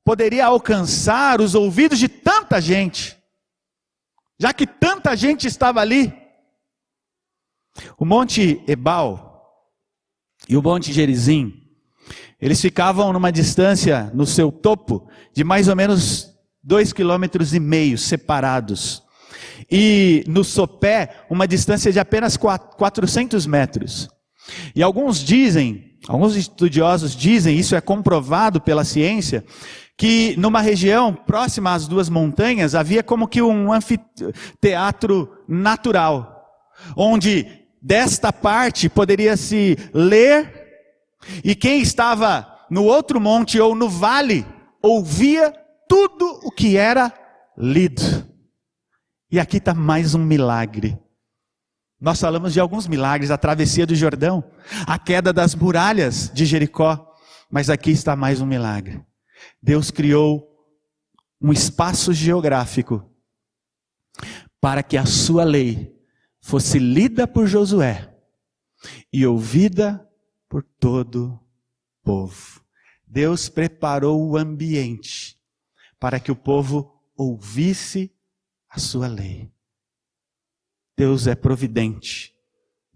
poderia 0.05 0.47
alcançar 0.47 1.41
os 1.41 1.55
ouvidos 1.55 1.99
de 1.99 2.09
tanta 2.09 2.61
gente, 2.61 3.19
já 4.41 4.53
que 4.55 4.67
tanta 4.67 5.15
gente 5.15 5.47
estava 5.47 5.81
ali? 5.81 6.13
O 7.99 8.05
Monte 8.05 8.63
Ebal 8.67 9.29
e 10.49 10.57
o 10.57 10.63
Monte 10.63 10.93
Gerizim, 10.93 11.58
eles 12.41 12.61
ficavam 12.61 13.13
numa 13.13 13.33
distância 13.33 14.11
no 14.15 14.25
seu 14.27 14.53
topo 14.53 15.09
de 15.35 15.43
mais 15.43 15.69
ou 15.69 15.77
menos 15.77 16.33
dois 16.63 16.93
quilômetros 16.93 17.55
e 17.55 17.61
meio 17.61 17.99
separados. 17.99 19.03
E 19.71 20.25
no 20.27 20.45
sopé, 20.45 21.25
uma 21.29 21.49
distância 21.49 21.93
de 21.93 21.99
apenas 21.99 22.37
400 22.37 23.47
metros. 23.47 24.09
E 24.75 24.83
alguns 24.83 25.19
dizem, 25.19 25.97
alguns 26.07 26.37
estudiosos 26.37 27.15
dizem, 27.15 27.59
isso 27.59 27.75
é 27.75 27.81
comprovado 27.81 28.61
pela 28.61 28.85
ciência, 28.85 29.45
que 29.97 30.37
numa 30.39 30.61
região 30.61 31.13
próxima 31.13 31.75
às 31.75 31.89
duas 31.89 32.09
montanhas 32.09 32.75
havia 32.75 33.03
como 33.03 33.27
que 33.27 33.43
um 33.43 33.73
anfiteatro 33.73 35.29
natural, 35.49 36.47
onde 36.97 37.47
desta 37.83 38.33
parte 38.33 38.89
poderia 38.89 39.37
se 39.37 39.77
ler 39.93 40.58
e 41.45 41.55
quem 41.55 41.81
estava 41.81 42.67
no 42.71 42.85
outro 42.85 43.21
monte 43.21 43.59
ou 43.61 43.75
no 43.75 43.89
vale 43.89 44.47
ouvia 44.83 45.53
tudo 45.89 46.41
o 46.45 46.51
que 46.51 46.77
era 46.77 47.13
lido. 47.57 48.03
E 49.31 49.39
aqui 49.39 49.57
está 49.59 49.75
mais 49.75 50.15
um 50.15 50.25
milagre. 50.25 50.99
Nós 52.01 52.21
falamos 52.21 52.53
de 52.53 52.61
alguns 52.61 52.87
milagres, 52.87 53.31
a 53.31 53.37
travessia 53.37 53.87
do 53.87 53.95
Jordão, 53.95 54.45
a 54.87 54.99
queda 54.99 55.33
das 55.33 55.55
muralhas 55.55 56.31
de 56.33 56.47
Jericó, 56.47 57.15
mas 57.51 57.69
aqui 57.69 57.91
está 57.91 58.15
mais 58.15 58.41
um 58.41 58.47
milagre. 58.47 59.05
Deus 59.61 59.91
criou 59.91 60.47
um 61.41 61.53
espaço 61.53 62.13
geográfico 62.13 63.05
para 64.61 64.83
que 64.83 64.97
a 64.97 65.07
sua 65.07 65.45
lei 65.45 65.93
fosse 66.41 66.79
lida 66.79 67.27
por 67.27 67.47
Josué 67.47 68.13
e 69.13 69.27
ouvida 69.27 70.08
por 70.49 70.63
todo 70.63 71.33
o 71.33 72.05
povo. 72.05 72.61
Deus 73.07 73.49
preparou 73.49 74.29
o 74.29 74.37
ambiente 74.37 75.37
para 75.99 76.21
que 76.21 76.31
o 76.31 76.37
povo 76.37 76.93
ouvisse 77.17 78.13
a 78.69 78.79
sua 78.79 79.09
lei. 79.09 79.51
Deus 80.97 81.27
é 81.27 81.35
providente. 81.35 82.35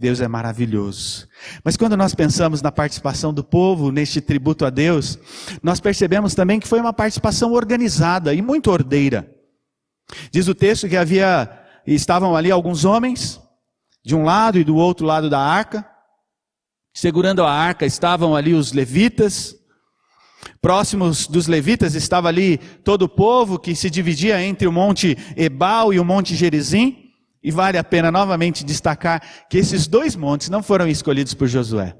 Deus 0.02 0.20
é 0.20 0.26
maravilhoso. 0.26 1.28
Mas 1.62 1.76
quando 1.76 1.96
nós 1.96 2.12
pensamos 2.12 2.60
na 2.60 2.72
participação 2.72 3.32
do 3.32 3.44
povo 3.44 3.92
neste 3.92 4.20
tributo 4.20 4.64
a 4.66 4.70
Deus, 4.70 5.16
nós 5.62 5.78
percebemos 5.78 6.34
também 6.34 6.58
que 6.58 6.66
foi 6.66 6.80
uma 6.80 6.92
participação 6.92 7.52
organizada 7.52 8.34
e 8.34 8.42
muito 8.42 8.70
ordeira. 8.70 9.32
Diz 10.32 10.48
o 10.48 10.54
texto 10.56 10.88
que 10.88 10.96
havia 10.96 11.48
estavam 11.86 12.34
ali 12.34 12.50
alguns 12.50 12.84
homens 12.84 13.40
de 14.04 14.16
um 14.16 14.24
lado 14.24 14.58
e 14.58 14.64
do 14.64 14.74
outro 14.74 15.06
lado 15.06 15.30
da 15.30 15.38
arca. 15.38 15.88
Segurando 16.94 17.42
a 17.42 17.50
arca 17.50 17.86
estavam 17.86 18.36
ali 18.36 18.54
os 18.54 18.72
levitas. 18.72 19.56
Próximos 20.60 21.26
dos 21.26 21.46
levitas 21.46 21.94
estava 21.94 22.28
ali 22.28 22.58
todo 22.84 23.02
o 23.02 23.08
povo 23.08 23.58
que 23.58 23.74
se 23.74 23.88
dividia 23.88 24.42
entre 24.42 24.66
o 24.66 24.72
monte 24.72 25.16
Ebal 25.36 25.92
e 25.92 25.98
o 25.98 26.04
monte 26.04 26.34
Gerizim. 26.34 26.98
E 27.42 27.50
vale 27.50 27.76
a 27.76 27.84
pena 27.84 28.12
novamente 28.12 28.64
destacar 28.64 29.20
que 29.48 29.58
esses 29.58 29.88
dois 29.88 30.14
montes 30.14 30.48
não 30.48 30.62
foram 30.62 30.86
escolhidos 30.86 31.34
por 31.34 31.48
Josué. 31.48 31.96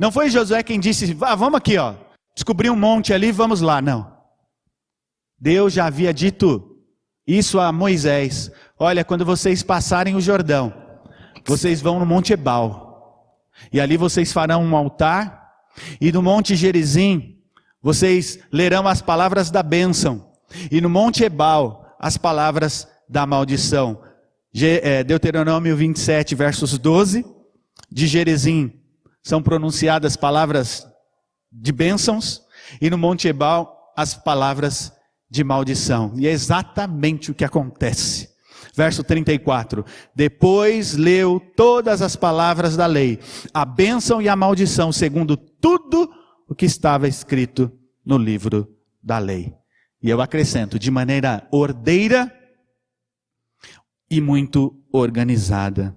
Não 0.00 0.10
foi 0.10 0.30
Josué 0.30 0.62
quem 0.62 0.80
disse, 0.80 1.16
ah, 1.20 1.34
vamos 1.34 1.58
aqui, 1.58 1.76
ó, 1.76 1.94
descobri 2.34 2.70
um 2.70 2.76
monte 2.76 3.12
ali, 3.12 3.30
vamos 3.30 3.60
lá. 3.60 3.80
Não. 3.80 4.12
Deus 5.38 5.72
já 5.72 5.86
havia 5.86 6.12
dito 6.12 6.74
isso 7.26 7.60
a 7.60 7.70
Moisés. 7.72 8.50
Olha, 8.78 9.04
quando 9.04 9.24
vocês 9.24 9.62
passarem 9.62 10.16
o 10.16 10.20
Jordão, 10.20 10.72
vocês 11.44 11.80
vão 11.80 11.98
no 11.98 12.06
Monte 12.06 12.32
Ebal. 12.32 12.83
E 13.72 13.80
ali 13.80 13.96
vocês 13.96 14.32
farão 14.32 14.62
um 14.62 14.76
altar. 14.76 15.52
E 16.00 16.12
no 16.12 16.22
Monte 16.22 16.56
Gerizim, 16.56 17.38
vocês 17.82 18.38
lerão 18.52 18.86
as 18.86 19.02
palavras 19.02 19.50
da 19.50 19.62
bênção. 19.62 20.32
E 20.70 20.80
no 20.80 20.88
Monte 20.88 21.24
Ebal, 21.24 21.96
as 21.98 22.16
palavras 22.16 22.88
da 23.08 23.26
maldição. 23.26 24.00
É, 24.54 25.02
Deuteronômio 25.02 25.76
27, 25.76 26.34
versos 26.34 26.78
12, 26.78 27.24
de 27.90 28.06
Gerezim, 28.06 28.72
são 29.22 29.42
pronunciadas 29.42 30.16
palavras 30.16 30.86
de 31.50 31.72
bênçãos, 31.72 32.42
e 32.80 32.90
no 32.90 32.98
Monte 32.98 33.28
Ebal, 33.28 33.92
as 33.96 34.14
palavras 34.14 34.92
de 35.30 35.42
maldição. 35.42 36.12
E 36.16 36.26
é 36.26 36.30
exatamente 36.30 37.30
o 37.30 37.34
que 37.34 37.44
acontece. 37.44 38.33
Verso 38.74 39.04
34. 39.04 39.84
Depois 40.14 40.94
leu 40.94 41.40
todas 41.56 42.02
as 42.02 42.16
palavras 42.16 42.76
da 42.76 42.86
lei, 42.86 43.20
a 43.52 43.64
bênção 43.64 44.20
e 44.20 44.28
a 44.28 44.34
maldição, 44.34 44.90
segundo 44.90 45.36
tudo 45.36 46.10
o 46.48 46.54
que 46.54 46.66
estava 46.66 47.06
escrito 47.06 47.72
no 48.04 48.18
livro 48.18 48.68
da 49.02 49.18
lei. 49.18 49.54
E 50.02 50.10
eu 50.10 50.20
acrescento, 50.20 50.78
de 50.78 50.90
maneira 50.90 51.46
ordeira 51.50 52.32
e 54.10 54.20
muito 54.20 54.76
organizada. 54.92 55.96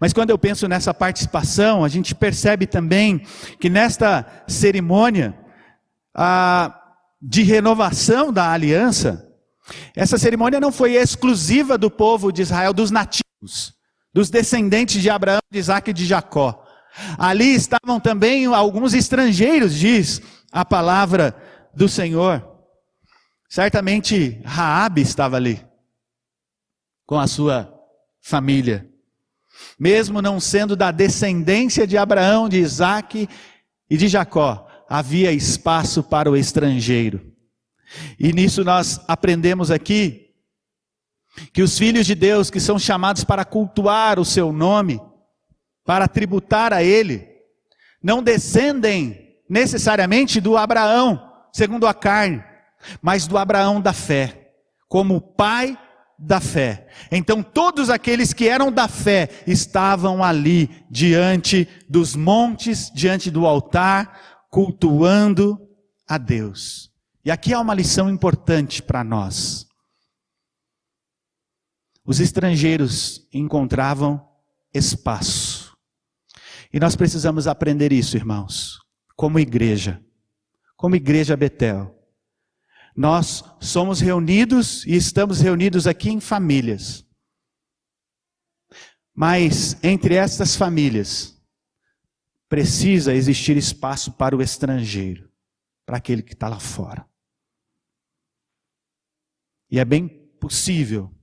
Mas 0.00 0.12
quando 0.12 0.30
eu 0.30 0.38
penso 0.38 0.68
nessa 0.68 0.94
participação, 0.94 1.84
a 1.84 1.88
gente 1.88 2.14
percebe 2.14 2.66
também 2.66 3.22
que 3.58 3.68
nesta 3.68 4.44
cerimônia 4.46 5.36
de 7.20 7.42
renovação 7.42 8.32
da 8.32 8.52
aliança, 8.52 9.27
essa 9.94 10.18
cerimônia 10.18 10.60
não 10.60 10.72
foi 10.72 10.94
exclusiva 10.94 11.76
do 11.76 11.90
povo 11.90 12.32
de 12.32 12.42
Israel, 12.42 12.72
dos 12.72 12.90
nativos, 12.90 13.74
dos 14.12 14.30
descendentes 14.30 15.00
de 15.00 15.10
Abraão, 15.10 15.40
de 15.50 15.58
Isaac 15.58 15.90
e 15.90 15.94
de 15.94 16.04
Jacó. 16.04 16.64
Ali 17.18 17.54
estavam 17.54 18.00
também 18.00 18.46
alguns 18.46 18.94
estrangeiros, 18.94 19.74
diz 19.74 20.20
a 20.50 20.64
palavra 20.64 21.36
do 21.74 21.88
Senhor. 21.88 22.44
Certamente 23.48 24.40
Raabe 24.44 25.00
estava 25.00 25.36
ali 25.36 25.64
com 27.06 27.18
a 27.18 27.26
sua 27.26 27.72
família. 28.20 28.88
Mesmo 29.78 30.20
não 30.20 30.38
sendo 30.38 30.76
da 30.76 30.90
descendência 30.90 31.86
de 31.86 31.96
Abraão, 31.96 32.48
de 32.48 32.58
Isaac 32.58 33.28
e 33.88 33.96
de 33.96 34.08
Jacó, 34.08 34.66
havia 34.88 35.32
espaço 35.32 36.02
para 36.02 36.30
o 36.30 36.36
estrangeiro. 36.36 37.32
E 38.18 38.32
nisso 38.32 38.64
nós 38.64 39.00
aprendemos 39.08 39.70
aqui 39.70 40.28
que 41.52 41.62
os 41.62 41.78
filhos 41.78 42.06
de 42.06 42.14
Deus 42.14 42.50
que 42.50 42.60
são 42.60 42.78
chamados 42.78 43.24
para 43.24 43.44
cultuar 43.44 44.18
o 44.18 44.24
seu 44.24 44.52
nome, 44.52 45.00
para 45.84 46.08
tributar 46.08 46.72
a 46.72 46.82
ele, 46.82 47.26
não 48.02 48.22
descendem 48.22 49.36
necessariamente 49.48 50.40
do 50.40 50.56
Abraão, 50.56 51.32
segundo 51.52 51.86
a 51.86 51.94
carne, 51.94 52.42
mas 53.00 53.26
do 53.26 53.38
Abraão 53.38 53.80
da 53.80 53.92
fé, 53.92 54.52
como 54.88 55.20
pai 55.20 55.78
da 56.18 56.40
fé. 56.40 56.88
Então 57.10 57.42
todos 57.42 57.90
aqueles 57.90 58.32
que 58.32 58.48
eram 58.48 58.72
da 58.72 58.88
fé 58.88 59.28
estavam 59.46 60.22
ali 60.22 60.68
diante 60.90 61.68
dos 61.88 62.16
montes, 62.16 62.90
diante 62.92 63.30
do 63.30 63.46
altar, 63.46 64.46
cultuando 64.50 65.58
a 66.08 66.18
Deus. 66.18 66.87
E 67.28 67.30
aqui 67.30 67.52
há 67.52 67.60
uma 67.60 67.74
lição 67.74 68.08
importante 68.08 68.82
para 68.82 69.04
nós. 69.04 69.68
Os 72.02 72.20
estrangeiros 72.20 73.28
encontravam 73.30 74.26
espaço. 74.72 75.76
E 76.72 76.80
nós 76.80 76.96
precisamos 76.96 77.46
aprender 77.46 77.92
isso, 77.92 78.16
irmãos, 78.16 78.78
como 79.14 79.38
igreja, 79.38 80.02
como 80.74 80.96
igreja 80.96 81.36
Betel. 81.36 81.94
Nós 82.96 83.44
somos 83.60 84.00
reunidos 84.00 84.86
e 84.86 84.94
estamos 84.94 85.42
reunidos 85.42 85.86
aqui 85.86 86.08
em 86.08 86.20
famílias. 86.20 87.06
Mas 89.14 89.76
entre 89.84 90.14
estas 90.14 90.56
famílias 90.56 91.38
precisa 92.48 93.12
existir 93.12 93.54
espaço 93.58 94.12
para 94.12 94.34
o 94.34 94.40
estrangeiro, 94.40 95.30
para 95.84 95.98
aquele 95.98 96.22
que 96.22 96.32
está 96.32 96.48
lá 96.48 96.58
fora. 96.58 97.06
E 99.70 99.78
é 99.78 99.84
bem 99.84 100.08
possível 100.40 101.14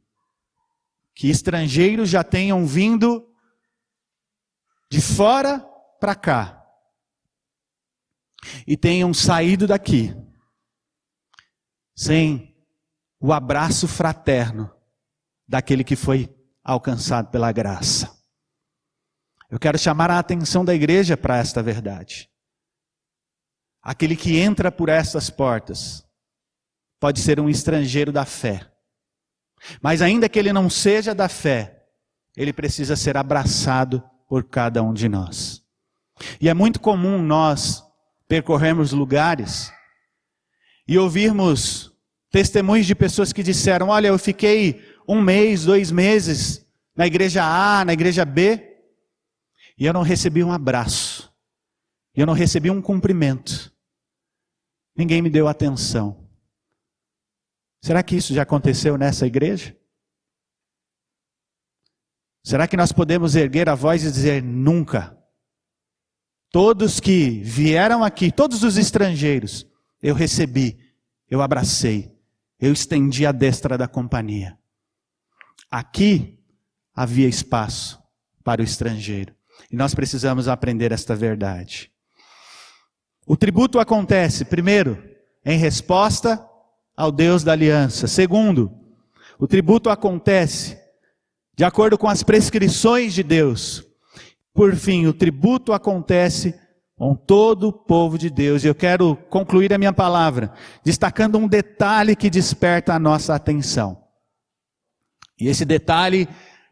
que 1.13 1.29
estrangeiros 1.29 2.09
já 2.09 2.23
tenham 2.23 2.65
vindo 2.65 3.33
de 4.89 5.01
fora 5.01 5.59
para 5.99 6.15
cá 6.15 6.61
e 8.67 8.77
tenham 8.77 9.13
saído 9.13 9.65
daqui 9.65 10.13
sem 11.95 12.55
o 13.19 13.31
abraço 13.31 13.87
fraterno 13.87 14.69
daquele 15.47 15.83
que 15.83 15.95
foi 15.95 16.29
alcançado 16.63 17.31
pela 17.31 17.51
graça. 17.51 18.15
Eu 19.49 19.59
quero 19.59 19.77
chamar 19.77 20.11
a 20.11 20.19
atenção 20.19 20.65
da 20.65 20.75
igreja 20.75 21.15
para 21.15 21.37
esta 21.37 21.63
verdade. 21.63 22.29
Aquele 23.81 24.15
que 24.15 24.37
entra 24.37 24.71
por 24.71 24.89
estas 24.89 25.29
portas 25.29 26.05
pode 27.05 27.19
ser 27.19 27.39
um 27.39 27.47
estrangeiro 27.47 28.11
da 28.11 28.25
fé. 28.25 28.67
Mas 29.79 30.01
ainda 30.01 30.27
que 30.27 30.39
ele 30.39 30.51
não 30.51 30.71
seja 30.71 31.13
da 31.13 31.29
fé, 31.29 31.83
ele 32.35 32.51
precisa 32.51 32.95
ser 32.95 33.15
abraçado 33.15 34.01
por 34.27 34.43
cada 34.45 34.81
um 34.81 34.91
de 34.91 35.07
nós. 35.07 35.63
E 36.41 36.49
é 36.49 36.53
muito 36.55 36.79
comum 36.79 37.21
nós 37.21 37.83
percorrermos 38.27 38.91
lugares 38.91 39.71
e 40.87 40.97
ouvirmos 40.97 41.91
testemunhos 42.31 42.87
de 42.87 42.95
pessoas 42.95 43.31
que 43.31 43.43
disseram: 43.43 43.89
Olha, 43.89 44.07
eu 44.07 44.17
fiquei 44.17 44.83
um 45.07 45.21
mês, 45.21 45.65
dois 45.65 45.91
meses 45.91 46.65
na 46.95 47.05
igreja 47.05 47.43
A, 47.43 47.85
na 47.85 47.93
igreja 47.93 48.25
B, 48.25 48.79
e 49.77 49.85
eu 49.85 49.93
não 49.93 50.01
recebi 50.01 50.43
um 50.43 50.51
abraço, 50.51 51.31
e 52.17 52.19
eu 52.21 52.25
não 52.25 52.33
recebi 52.33 52.71
um 52.71 52.81
cumprimento, 52.81 53.71
ninguém 54.97 55.21
me 55.21 55.29
deu 55.29 55.47
atenção. 55.47 56.24
Será 57.85 58.01
que 58.01 58.15
isso 58.15 58.33
já 58.33 58.41
aconteceu 58.41 58.97
nessa 58.97 59.27
igreja? 59.27 59.77
Será 62.43 62.67
que 62.67 62.75
nós 62.75 62.91
podemos 62.91 63.35
erguer 63.35 63.69
a 63.69 63.75
voz 63.75 64.03
e 64.03 64.11
dizer 64.11 64.41
nunca? 64.41 65.15
Todos 66.49 66.99
que 66.99 67.43
vieram 67.43 68.03
aqui, 68.03 68.31
todos 68.31 68.63
os 68.63 68.77
estrangeiros, 68.77 69.67
eu 70.01 70.15
recebi, 70.15 70.79
eu 71.29 71.43
abracei, 71.43 72.11
eu 72.59 72.73
estendi 72.73 73.23
a 73.23 73.31
destra 73.31 73.77
da 73.77 73.87
companhia. 73.87 74.57
Aqui 75.69 76.43
havia 76.91 77.27
espaço 77.27 78.01
para 78.43 78.63
o 78.63 78.65
estrangeiro. 78.65 79.35
E 79.69 79.75
nós 79.75 79.93
precisamos 79.93 80.47
aprender 80.47 80.91
esta 80.91 81.15
verdade. 81.15 81.91
O 83.27 83.37
tributo 83.37 83.79
acontece, 83.79 84.43
primeiro, 84.43 85.07
em 85.45 85.59
resposta 85.59 86.43
ao 86.95 87.11
Deus 87.11 87.43
da 87.43 87.51
aliança. 87.51 88.07
Segundo, 88.07 88.71
o 89.39 89.47
tributo 89.47 89.89
acontece 89.89 90.77
de 91.55 91.63
acordo 91.63 91.97
com 91.97 92.07
as 92.07 92.23
prescrições 92.23 93.13
de 93.13 93.23
Deus. 93.23 93.83
Por 94.53 94.75
fim, 94.75 95.05
o 95.05 95.13
tributo 95.13 95.73
acontece 95.73 96.53
com 96.95 97.15
todo 97.15 97.67
o 97.67 97.73
povo 97.73 98.17
de 98.17 98.29
Deus. 98.29 98.63
E 98.63 98.67
eu 98.67 98.75
quero 98.75 99.15
concluir 99.29 99.73
a 99.73 99.77
minha 99.77 99.93
palavra 99.93 100.51
destacando 100.83 101.37
um 101.37 101.47
detalhe 101.47 102.15
que 102.15 102.29
desperta 102.29 102.93
a 102.93 102.99
nossa 102.99 103.35
atenção. 103.35 104.01
E 105.39 105.47
esse 105.47 105.65
detalhe 105.65 106.27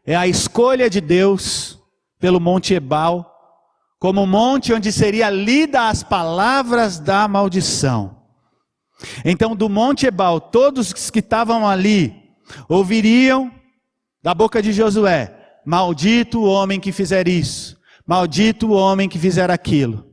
é 0.06 0.16
a 0.16 0.26
escolha 0.26 0.88
de 0.88 1.00
Deus 1.00 1.78
pelo 2.18 2.40
Monte 2.40 2.74
Ebal 2.74 3.30
como 4.04 4.22
o 4.22 4.26
monte 4.26 4.70
onde 4.70 4.92
seria 4.92 5.30
lida 5.30 5.88
as 5.88 6.02
palavras 6.02 6.98
da 6.98 7.26
maldição. 7.26 8.23
Então, 9.24 9.54
do 9.54 9.68
Monte 9.68 10.06
Ebal, 10.06 10.40
todos 10.40 10.92
que 10.92 11.18
estavam 11.18 11.66
ali 11.66 12.14
ouviriam 12.68 13.52
da 14.22 14.34
boca 14.34 14.62
de 14.62 14.72
Josué: 14.72 15.60
Maldito 15.64 16.40
o 16.40 16.44
homem 16.44 16.80
que 16.80 16.92
fizer 16.92 17.28
isso, 17.28 17.78
maldito 18.06 18.68
o 18.68 18.72
homem 18.72 19.08
que 19.08 19.18
fizer 19.18 19.50
aquilo. 19.50 20.06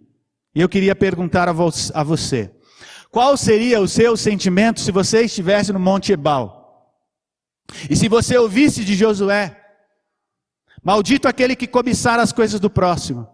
E 0.53 0.61
eu 0.61 0.69
queria 0.69 0.95
perguntar 0.95 1.47
a 1.49 2.03
você: 2.03 2.51
qual 3.09 3.35
seria 3.35 3.81
o 3.81 3.87
seu 3.87 4.15
sentimento 4.15 4.79
se 4.79 4.91
você 4.91 5.23
estivesse 5.23 5.73
no 5.73 5.79
Monte 5.79 6.11
Ebal? 6.11 6.59
E 7.89 7.95
se 7.95 8.07
você 8.07 8.37
ouvisse 8.37 8.83
de 8.83 8.95
Josué: 8.95 9.57
Maldito 10.83 11.27
aquele 11.27 11.55
que 11.55 11.67
cobiçar 11.67 12.19
as 12.19 12.31
coisas 12.31 12.59
do 12.59 12.69
próximo. 12.69 13.27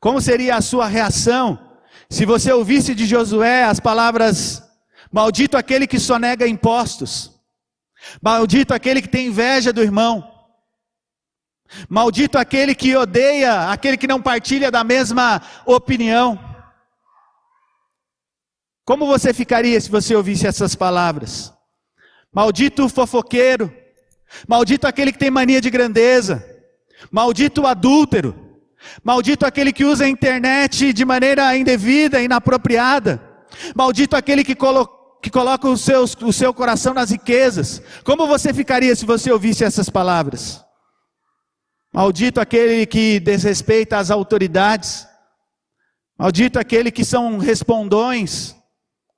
Como 0.00 0.20
seria 0.20 0.56
a 0.56 0.60
sua 0.60 0.86
reação 0.86 1.63
se 2.08 2.24
você 2.24 2.52
ouvisse 2.52 2.94
de 2.94 3.06
Josué 3.06 3.64
as 3.64 3.80
palavras: 3.80 4.62
Maldito 5.10 5.56
aquele 5.56 5.86
que 5.86 5.98
sonega 5.98 6.46
impostos, 6.46 7.30
maldito 8.20 8.74
aquele 8.74 9.00
que 9.00 9.08
tem 9.08 9.28
inveja 9.28 9.72
do 9.72 9.82
irmão, 9.82 10.28
maldito 11.88 12.36
aquele 12.36 12.74
que 12.74 12.96
odeia, 12.96 13.70
aquele 13.70 13.96
que 13.96 14.06
não 14.06 14.20
partilha 14.20 14.70
da 14.70 14.82
mesma 14.82 15.40
opinião. 15.64 16.38
Como 18.84 19.06
você 19.06 19.32
ficaria 19.32 19.80
se 19.80 19.90
você 19.90 20.14
ouvisse 20.14 20.46
essas 20.46 20.74
palavras? 20.74 21.52
Maldito 22.32 22.84
o 22.84 22.88
fofoqueiro, 22.88 23.72
maldito 24.46 24.86
aquele 24.86 25.12
que 25.12 25.18
tem 25.18 25.30
mania 25.30 25.60
de 25.60 25.70
grandeza, 25.70 26.44
maldito 27.10 27.62
o 27.62 27.66
adúltero, 27.66 28.43
Maldito 29.02 29.46
aquele 29.46 29.72
que 29.72 29.84
usa 29.84 30.04
a 30.04 30.08
internet 30.08 30.92
de 30.92 31.04
maneira 31.04 31.56
indevida, 31.56 32.22
inapropriada. 32.22 33.22
Maldito 33.74 34.16
aquele 34.16 34.44
que, 34.44 34.54
colo 34.54 34.88
que 35.22 35.30
coloca 35.30 35.68
o 35.68 35.76
seu, 35.76 36.02
o 36.02 36.32
seu 36.32 36.52
coração 36.52 36.92
nas 36.92 37.10
riquezas. 37.10 37.82
Como 38.04 38.26
você 38.26 38.52
ficaria 38.52 38.94
se 38.94 39.06
você 39.06 39.30
ouvisse 39.32 39.64
essas 39.64 39.88
palavras? 39.88 40.64
Maldito 41.92 42.40
aquele 42.40 42.84
que 42.86 43.20
desrespeita 43.20 43.98
as 43.98 44.10
autoridades. 44.10 45.06
Maldito 46.18 46.58
aquele 46.58 46.90
que 46.90 47.04
são 47.04 47.38
respondões, 47.38 48.54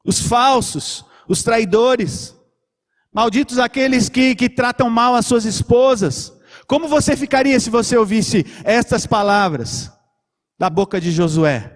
os 0.05 0.21
falsos, 0.21 1.05
os 1.29 1.43
traidores. 1.43 2.35
Malditos 3.13 3.59
aqueles 3.59 4.11
que, 4.11 4.35
que 4.35 4.47
tratam 4.49 4.91
mal 4.91 5.15
as 5.15 5.25
suas 5.25 5.47
esposas. 5.47 6.36
Como 6.67 6.89
você 6.89 7.17
ficaria 7.17 7.59
se 7.61 7.71
você 7.71 7.97
ouvisse 7.97 8.45
estas 8.65 9.07
palavras 9.07 9.93
da 10.59 10.69
boca 10.69 11.01
de 11.01 11.13
Josué? 11.13 11.73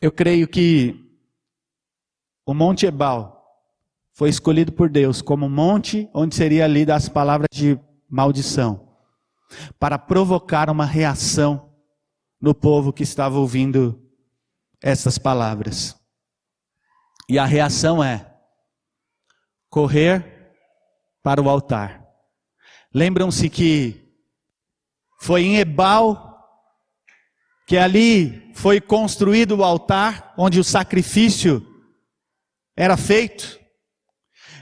Eu 0.00 0.10
creio 0.10 0.48
que 0.48 0.98
o 2.46 2.54
Monte 2.54 2.86
Ebal 2.86 3.42
foi 4.12 4.28
escolhido 4.28 4.72
por 4.72 4.88
Deus 4.88 5.22
como 5.22 5.48
monte 5.48 6.08
onde 6.12 6.34
seria 6.34 6.66
lidas 6.66 7.04
as 7.04 7.08
palavras 7.08 7.48
de 7.52 7.78
maldição, 8.08 8.96
para 9.78 9.98
provocar 9.98 10.68
uma 10.68 10.84
reação 10.84 11.72
no 12.40 12.54
povo 12.54 12.92
que 12.92 13.02
estava 13.02 13.38
ouvindo 13.38 14.02
essas 14.82 15.18
palavras. 15.18 15.96
E 17.28 17.38
a 17.38 17.44
reação 17.44 18.02
é 18.02 18.34
correr 19.70 20.31
para 21.22 21.40
o 21.40 21.48
altar. 21.48 22.02
Lembram-se 22.94 23.48
que 23.48 24.02
foi 25.20 25.42
em 25.42 25.56
Ebal 25.56 26.32
que 27.66 27.78
ali 27.78 28.52
foi 28.54 28.80
construído 28.80 29.56
o 29.56 29.64
altar 29.64 30.34
onde 30.36 30.60
o 30.60 30.64
sacrifício 30.64 31.66
era 32.76 32.96
feito. 32.96 33.58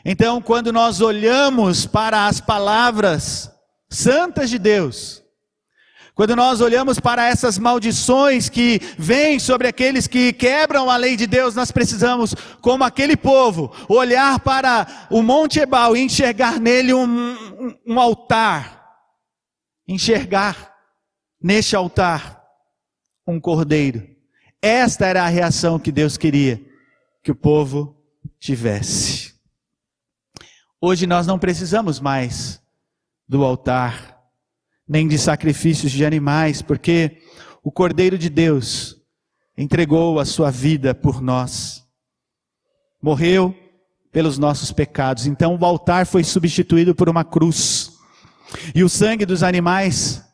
Então, 0.05 0.41
quando 0.41 0.73
nós 0.73 1.01
olhamos 1.01 1.87
para 1.87 2.27
as 2.27 2.41
palavras 2.41 3.51
santas 3.91 4.49
de 4.49 4.59
Deus, 4.59 5.23
quando 6.21 6.37
nós 6.37 6.61
olhamos 6.61 7.01
para 7.01 7.27
essas 7.27 7.57
maldições 7.57 8.51
que 8.51 8.79
vêm 8.99 9.39
sobre 9.39 9.67
aqueles 9.67 10.07
que 10.07 10.35
quebram 10.35 10.91
a 10.91 10.97
lei 10.99 11.17
de 11.17 11.27
Deus, 11.27 11.55
nós 11.55 11.73
precisamos, 11.73 12.35
como 12.61 12.85
aquele 12.85 13.17
povo, 13.17 13.73
olhar 13.89 14.39
para 14.41 15.07
o 15.11 15.23
Monte 15.23 15.61
Ebal 15.61 15.97
e 15.97 16.01
enxergar 16.01 16.61
nele 16.61 16.93
um, 16.93 17.07
um, 17.07 17.75
um 17.87 17.99
altar. 17.99 18.87
Enxergar 19.89 20.77
neste 21.43 21.75
altar 21.75 22.45
um 23.27 23.41
cordeiro. 23.41 24.07
Esta 24.61 25.07
era 25.07 25.25
a 25.25 25.29
reação 25.29 25.79
que 25.79 25.91
Deus 25.91 26.19
queria 26.19 26.63
que 27.25 27.31
o 27.31 27.35
povo 27.35 27.97
tivesse. 28.39 29.33
Hoje 30.79 31.07
nós 31.07 31.27
não 31.27 31.39
precisamos 31.39 31.99
mais 31.99 32.61
do 33.27 33.43
altar 33.43 34.20
nem 34.91 35.07
de 35.07 35.17
sacrifícios 35.17 35.93
de 35.93 36.05
animais, 36.05 36.63
porque 36.63 37.23
o 37.63 37.71
Cordeiro 37.71 38.19
de 38.19 38.29
Deus 38.29 39.01
entregou 39.57 40.19
a 40.19 40.25
sua 40.25 40.51
vida 40.51 40.93
por 40.93 41.23
nós, 41.23 41.87
morreu 43.01 43.55
pelos 44.11 44.37
nossos 44.37 44.73
pecados. 44.73 45.27
Então 45.27 45.57
o 45.57 45.65
altar 45.65 46.07
foi 46.07 46.25
substituído 46.25 46.93
por 46.93 47.09
uma 47.09 47.23
cruz, 47.23 47.93
e 48.75 48.83
o 48.83 48.89
sangue 48.89 49.25
dos 49.25 49.45
animais 49.45 50.25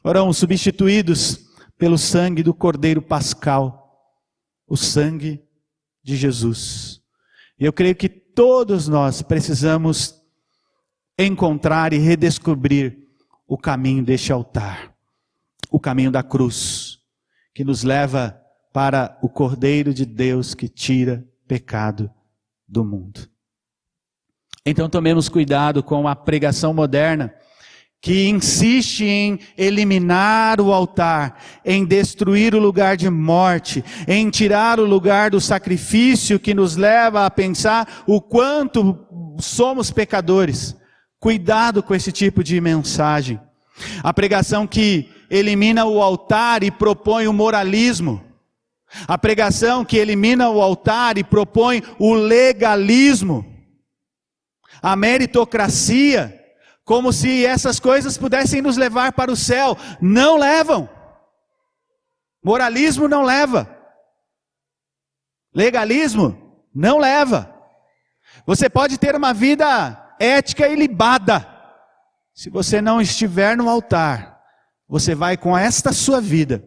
foram 0.00 0.32
substituídos 0.32 1.40
pelo 1.76 1.98
sangue 1.98 2.44
do 2.44 2.54
Cordeiro 2.54 3.02
Pascal, 3.02 4.00
o 4.64 4.76
sangue 4.76 5.42
de 6.04 6.14
Jesus. 6.14 7.00
E 7.58 7.64
eu 7.64 7.72
creio 7.72 7.96
que 7.96 8.08
todos 8.08 8.86
nós 8.86 9.22
precisamos 9.22 10.14
encontrar 11.18 11.92
e 11.92 11.98
redescobrir 11.98 13.01
o 13.52 13.58
caminho 13.58 14.02
deste 14.02 14.32
altar, 14.32 14.94
o 15.70 15.78
caminho 15.78 16.10
da 16.10 16.22
cruz, 16.22 17.00
que 17.54 17.62
nos 17.62 17.82
leva 17.82 18.34
para 18.72 19.18
o 19.20 19.28
Cordeiro 19.28 19.92
de 19.92 20.06
Deus 20.06 20.54
que 20.54 20.70
tira 20.70 21.22
pecado 21.46 22.10
do 22.66 22.82
mundo. 22.82 23.28
Então 24.64 24.88
tomemos 24.88 25.28
cuidado 25.28 25.82
com 25.82 26.08
a 26.08 26.16
pregação 26.16 26.72
moderna 26.72 27.34
que 28.00 28.26
insiste 28.26 29.04
em 29.04 29.38
eliminar 29.58 30.58
o 30.58 30.72
altar, 30.72 31.38
em 31.62 31.84
destruir 31.84 32.54
o 32.54 32.58
lugar 32.58 32.96
de 32.96 33.10
morte, 33.10 33.84
em 34.08 34.30
tirar 34.30 34.80
o 34.80 34.86
lugar 34.86 35.30
do 35.30 35.42
sacrifício 35.42 36.40
que 36.40 36.54
nos 36.54 36.76
leva 36.76 37.26
a 37.26 37.30
pensar 37.30 38.02
o 38.06 38.18
quanto 38.18 38.98
somos 39.38 39.90
pecadores. 39.90 40.74
Cuidado 41.22 41.84
com 41.84 41.94
esse 41.94 42.10
tipo 42.10 42.42
de 42.42 42.60
mensagem. 42.60 43.40
A 44.02 44.12
pregação 44.12 44.66
que 44.66 45.08
elimina 45.30 45.84
o 45.84 46.02
altar 46.02 46.64
e 46.64 46.70
propõe 46.72 47.28
o 47.28 47.32
moralismo. 47.32 48.20
A 49.06 49.16
pregação 49.16 49.84
que 49.84 49.96
elimina 49.96 50.50
o 50.50 50.60
altar 50.60 51.16
e 51.16 51.22
propõe 51.22 51.80
o 51.96 52.12
legalismo. 52.12 53.46
A 54.82 54.96
meritocracia, 54.96 56.36
como 56.84 57.12
se 57.12 57.46
essas 57.46 57.78
coisas 57.78 58.18
pudessem 58.18 58.60
nos 58.60 58.76
levar 58.76 59.12
para 59.12 59.30
o 59.30 59.36
céu. 59.36 59.78
Não 60.00 60.36
levam. 60.36 60.90
Moralismo 62.42 63.06
não 63.06 63.22
leva. 63.22 63.72
Legalismo 65.54 66.66
não 66.74 66.98
leva. 66.98 67.48
Você 68.44 68.68
pode 68.68 68.98
ter 68.98 69.14
uma 69.14 69.32
vida 69.32 70.01
ética 70.22 70.68
ilibada. 70.68 71.48
Se 72.32 72.48
você 72.48 72.80
não 72.80 73.00
estiver 73.00 73.56
no 73.56 73.68
altar, 73.68 74.40
você 74.88 75.14
vai 75.14 75.36
com 75.36 75.56
esta 75.56 75.92
sua 75.92 76.20
vida 76.20 76.64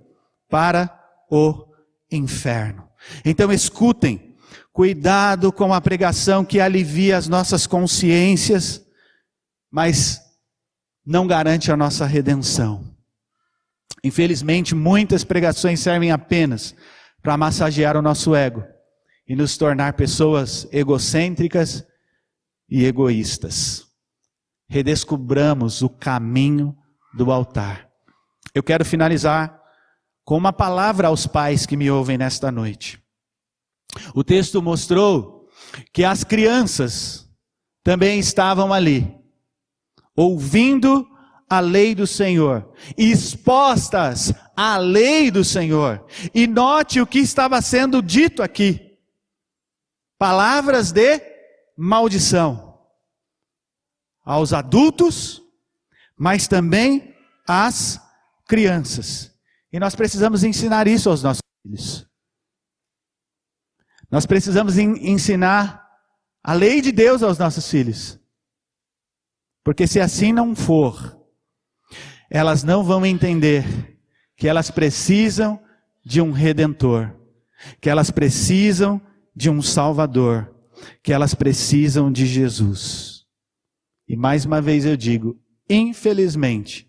para 0.49 0.91
o 1.31 1.65
inferno. 2.11 2.87
Então 3.23 3.51
escutem, 3.51 4.35
cuidado 4.73 5.51
com 5.51 5.73
a 5.73 5.79
pregação 5.79 6.43
que 6.43 6.59
alivia 6.59 7.17
as 7.17 7.27
nossas 7.27 7.65
consciências, 7.65 8.85
mas 9.71 10.21
não 11.05 11.25
garante 11.25 11.71
a 11.71 11.77
nossa 11.77 12.05
redenção. 12.05 12.93
Infelizmente, 14.03 14.75
muitas 14.75 15.23
pregações 15.23 15.79
servem 15.79 16.11
apenas 16.11 16.75
para 17.21 17.37
massagear 17.37 17.97
o 17.97 18.01
nosso 18.01 18.35
ego 18.35 18.63
e 19.27 19.35
nos 19.35 19.57
tornar 19.57 19.93
pessoas 19.93 20.67
egocêntricas 20.71 21.83
e 22.69 22.85
egoístas. 22.85 23.85
Redescubramos 24.67 25.81
o 25.81 25.89
caminho 25.89 26.75
do 27.13 27.31
altar. 27.31 27.89
Eu 28.53 28.63
quero 28.63 28.83
finalizar 28.83 29.61
com 30.23 30.37
uma 30.37 30.51
palavra 30.51 31.07
aos 31.07 31.27
pais 31.27 31.65
que 31.65 31.77
me 31.77 31.89
ouvem 31.89 32.17
nesta 32.17 32.51
noite. 32.51 32.99
O 34.13 34.23
texto 34.23 34.61
mostrou 34.61 35.47
que 35.93 36.03
as 36.03 36.23
crianças 36.23 37.29
também 37.83 38.19
estavam 38.19 38.73
ali, 38.73 39.15
ouvindo 40.15 41.07
a 41.47 41.59
lei 41.59 41.93
do 41.93 42.07
Senhor, 42.07 42.73
expostas 42.97 44.33
à 44.57 44.77
lei 44.77 45.29
do 45.29 45.43
Senhor. 45.43 46.03
E 46.33 46.47
note 46.47 46.99
o 46.99 47.05
que 47.05 47.19
estava 47.19 47.61
sendo 47.61 48.01
dito 48.01 48.41
aqui: 48.41 48.97
palavras 50.17 50.91
de 50.91 51.34
maldição 51.75 52.79
aos 54.23 54.53
adultos, 54.53 55.41
mas 56.17 56.47
também 56.47 57.15
às 57.47 57.99
crianças. 58.47 59.33
E 59.71 59.79
nós 59.79 59.95
precisamos 59.95 60.43
ensinar 60.43 60.87
isso 60.87 61.09
aos 61.09 61.21
nossos 61.21 61.41
filhos. 61.61 62.07
Nós 64.09 64.25
precisamos 64.25 64.77
ensinar 64.77 65.85
a 66.43 66.53
lei 66.53 66.79
de 66.79 66.91
Deus 66.91 67.21
aos 67.21 67.37
nossos 67.37 67.69
filhos. 67.69 68.19
Porque 69.63 69.87
se 69.87 69.99
assim 69.99 70.31
não 70.31 70.55
for, 70.55 71.19
elas 72.29 72.63
não 72.63 72.83
vão 72.83 73.05
entender 73.05 73.99
que 74.37 74.47
elas 74.47 74.69
precisam 74.69 75.59
de 76.05 76.21
um 76.21 76.31
redentor, 76.31 77.13
que 77.81 77.89
elas 77.89 78.11
precisam 78.11 79.01
de 79.35 79.49
um 79.49 79.61
salvador, 79.61 80.54
que 81.01 81.13
elas 81.13 81.33
precisam 81.33 82.11
de 82.11 82.25
Jesus. 82.25 83.25
E 84.07 84.15
mais 84.15 84.45
uma 84.45 84.61
vez 84.61 84.85
eu 84.85 84.95
digo, 84.95 85.39
infelizmente, 85.69 86.87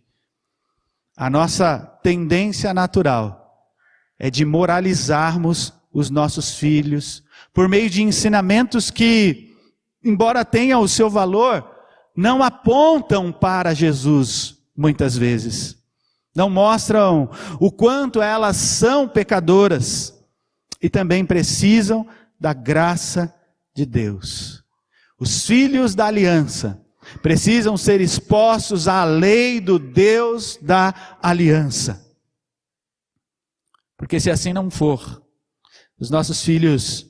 a 1.16 1.30
nossa 1.30 1.78
tendência 2.02 2.74
natural 2.74 3.70
é 4.18 4.30
de 4.30 4.44
moralizarmos 4.44 5.72
os 5.92 6.10
nossos 6.10 6.56
filhos 6.56 7.24
por 7.54 7.68
meio 7.68 7.88
de 7.88 8.02
ensinamentos 8.02 8.90
que, 8.90 9.56
embora 10.04 10.44
tenham 10.44 10.82
o 10.82 10.88
seu 10.88 11.08
valor, 11.08 11.66
não 12.14 12.42
apontam 12.42 13.32
para 13.32 13.74
Jesus 13.74 14.58
muitas 14.76 15.16
vezes. 15.16 15.78
Não 16.34 16.50
mostram 16.50 17.30
o 17.58 17.72
quanto 17.72 18.20
elas 18.20 18.56
são 18.56 19.08
pecadoras 19.08 20.14
e 20.82 20.90
também 20.90 21.24
precisam 21.24 22.06
da 22.38 22.52
graça 22.52 23.34
de 23.76 23.84
Deus. 23.84 24.64
Os 25.20 25.46
filhos 25.46 25.94
da 25.94 26.06
aliança 26.06 26.82
precisam 27.22 27.76
ser 27.76 28.00
expostos 28.00 28.88
à 28.88 29.04
lei 29.04 29.60
do 29.60 29.78
Deus 29.78 30.58
da 30.60 31.18
aliança. 31.22 32.04
Porque 33.96 34.18
se 34.18 34.30
assim 34.30 34.52
não 34.52 34.70
for, 34.70 35.22
os 35.98 36.10
nossos 36.10 36.42
filhos 36.42 37.06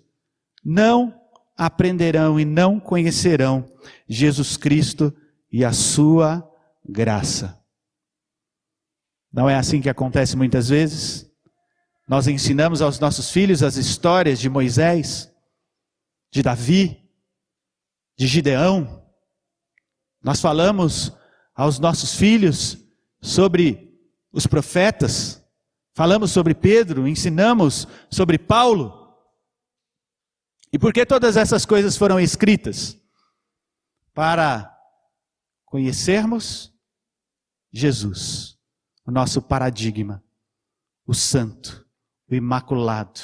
não 0.65 1.15
aprenderão 1.57 2.39
e 2.39 2.45
não 2.45 2.79
conhecerão 2.79 3.65
Jesus 4.09 4.57
Cristo 4.57 5.15
e 5.51 5.65
a 5.65 5.73
sua 5.73 6.49
graça. 6.87 7.59
Não 9.33 9.49
é 9.49 9.55
assim 9.55 9.81
que 9.81 9.89
acontece 9.89 10.37
muitas 10.37 10.69
vezes? 10.69 11.27
Nós 12.09 12.29
ensinamos 12.29 12.81
aos 12.81 13.01
nossos 13.01 13.31
filhos 13.31 13.63
as 13.63 13.77
histórias 13.77 14.39
de 14.39 14.49
Moisés, 14.49 15.33
de 16.31 16.43
Davi, 16.43 17.09
de 18.17 18.27
Gideão, 18.27 19.07
nós 20.23 20.41
falamos 20.41 21.13
aos 21.55 21.79
nossos 21.79 22.15
filhos 22.15 22.79
sobre 23.21 23.97
os 24.33 24.47
profetas, 24.47 25.43
falamos 25.95 26.31
sobre 26.31 26.55
Pedro, 26.55 27.07
ensinamos 27.07 27.87
sobre 28.11 28.39
Paulo. 28.39 29.15
E 30.73 30.79
por 30.79 30.93
que 30.93 31.07
todas 31.07 31.37
essas 31.37 31.65
coisas 31.65 31.97
foram 31.97 32.19
escritas? 32.19 33.01
Para 34.13 34.77
conhecermos 35.65 36.75
Jesus, 37.73 38.59
o 39.07 39.11
nosso 39.11 39.41
paradigma, 39.41 40.25
o 41.07 41.15
santo, 41.15 41.87
o 42.29 42.35
imaculado. 42.35 43.21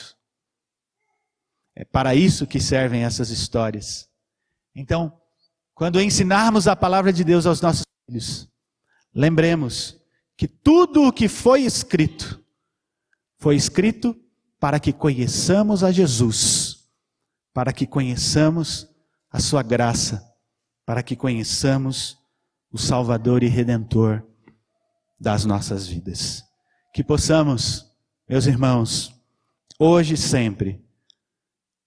É 1.82 1.84
para 1.84 2.14
isso 2.14 2.46
que 2.46 2.60
servem 2.60 3.02
essas 3.02 3.30
histórias. 3.30 4.08
Então, 4.72 5.18
quando 5.74 6.00
ensinarmos 6.00 6.68
a 6.68 6.76
palavra 6.76 7.12
de 7.12 7.24
Deus 7.24 7.44
aos 7.44 7.60
nossos 7.60 7.82
filhos, 8.06 8.48
lembremos 9.12 10.00
que 10.36 10.46
tudo 10.46 11.08
o 11.08 11.12
que 11.12 11.26
foi 11.26 11.62
escrito, 11.62 12.40
foi 13.36 13.56
escrito 13.56 14.16
para 14.60 14.78
que 14.78 14.92
conheçamos 14.92 15.82
a 15.82 15.90
Jesus, 15.90 16.88
para 17.52 17.72
que 17.72 17.84
conheçamos 17.84 18.88
a 19.28 19.40
Sua 19.40 19.64
graça, 19.64 20.24
para 20.86 21.02
que 21.02 21.16
conheçamos 21.16 22.16
o 22.70 22.78
Salvador 22.78 23.42
e 23.42 23.48
Redentor 23.48 24.22
das 25.18 25.44
nossas 25.44 25.88
vidas. 25.88 26.44
Que 26.94 27.02
possamos, 27.02 27.92
meus 28.28 28.46
irmãos, 28.46 29.12
hoje 29.80 30.14
e 30.14 30.16
sempre, 30.16 30.80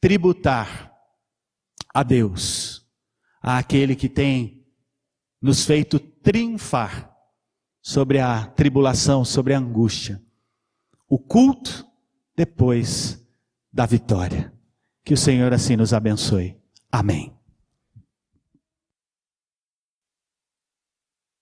tributar 0.06 0.94
a 1.92 2.04
Deus 2.04 2.86
àquele 3.42 3.96
que 3.96 4.08
tem 4.08 4.64
nos 5.42 5.66
feito 5.66 6.00
triunfar 6.00 7.12
sobre 7.82 8.20
a 8.20 8.46
tribulação, 8.46 9.26
sobre 9.26 9.56
a 9.56 9.58
angústia. 9.58 10.22
O 11.10 11.18
culto 11.18 11.88
depois 12.36 13.20
da 13.74 13.88
vitória. 13.88 14.54
Que 15.04 15.16
o 15.16 15.18
Senhor 15.18 15.52
assim 15.52 15.76
nos 15.76 15.92
abençoe. 15.92 16.56
Amém. 16.92 17.35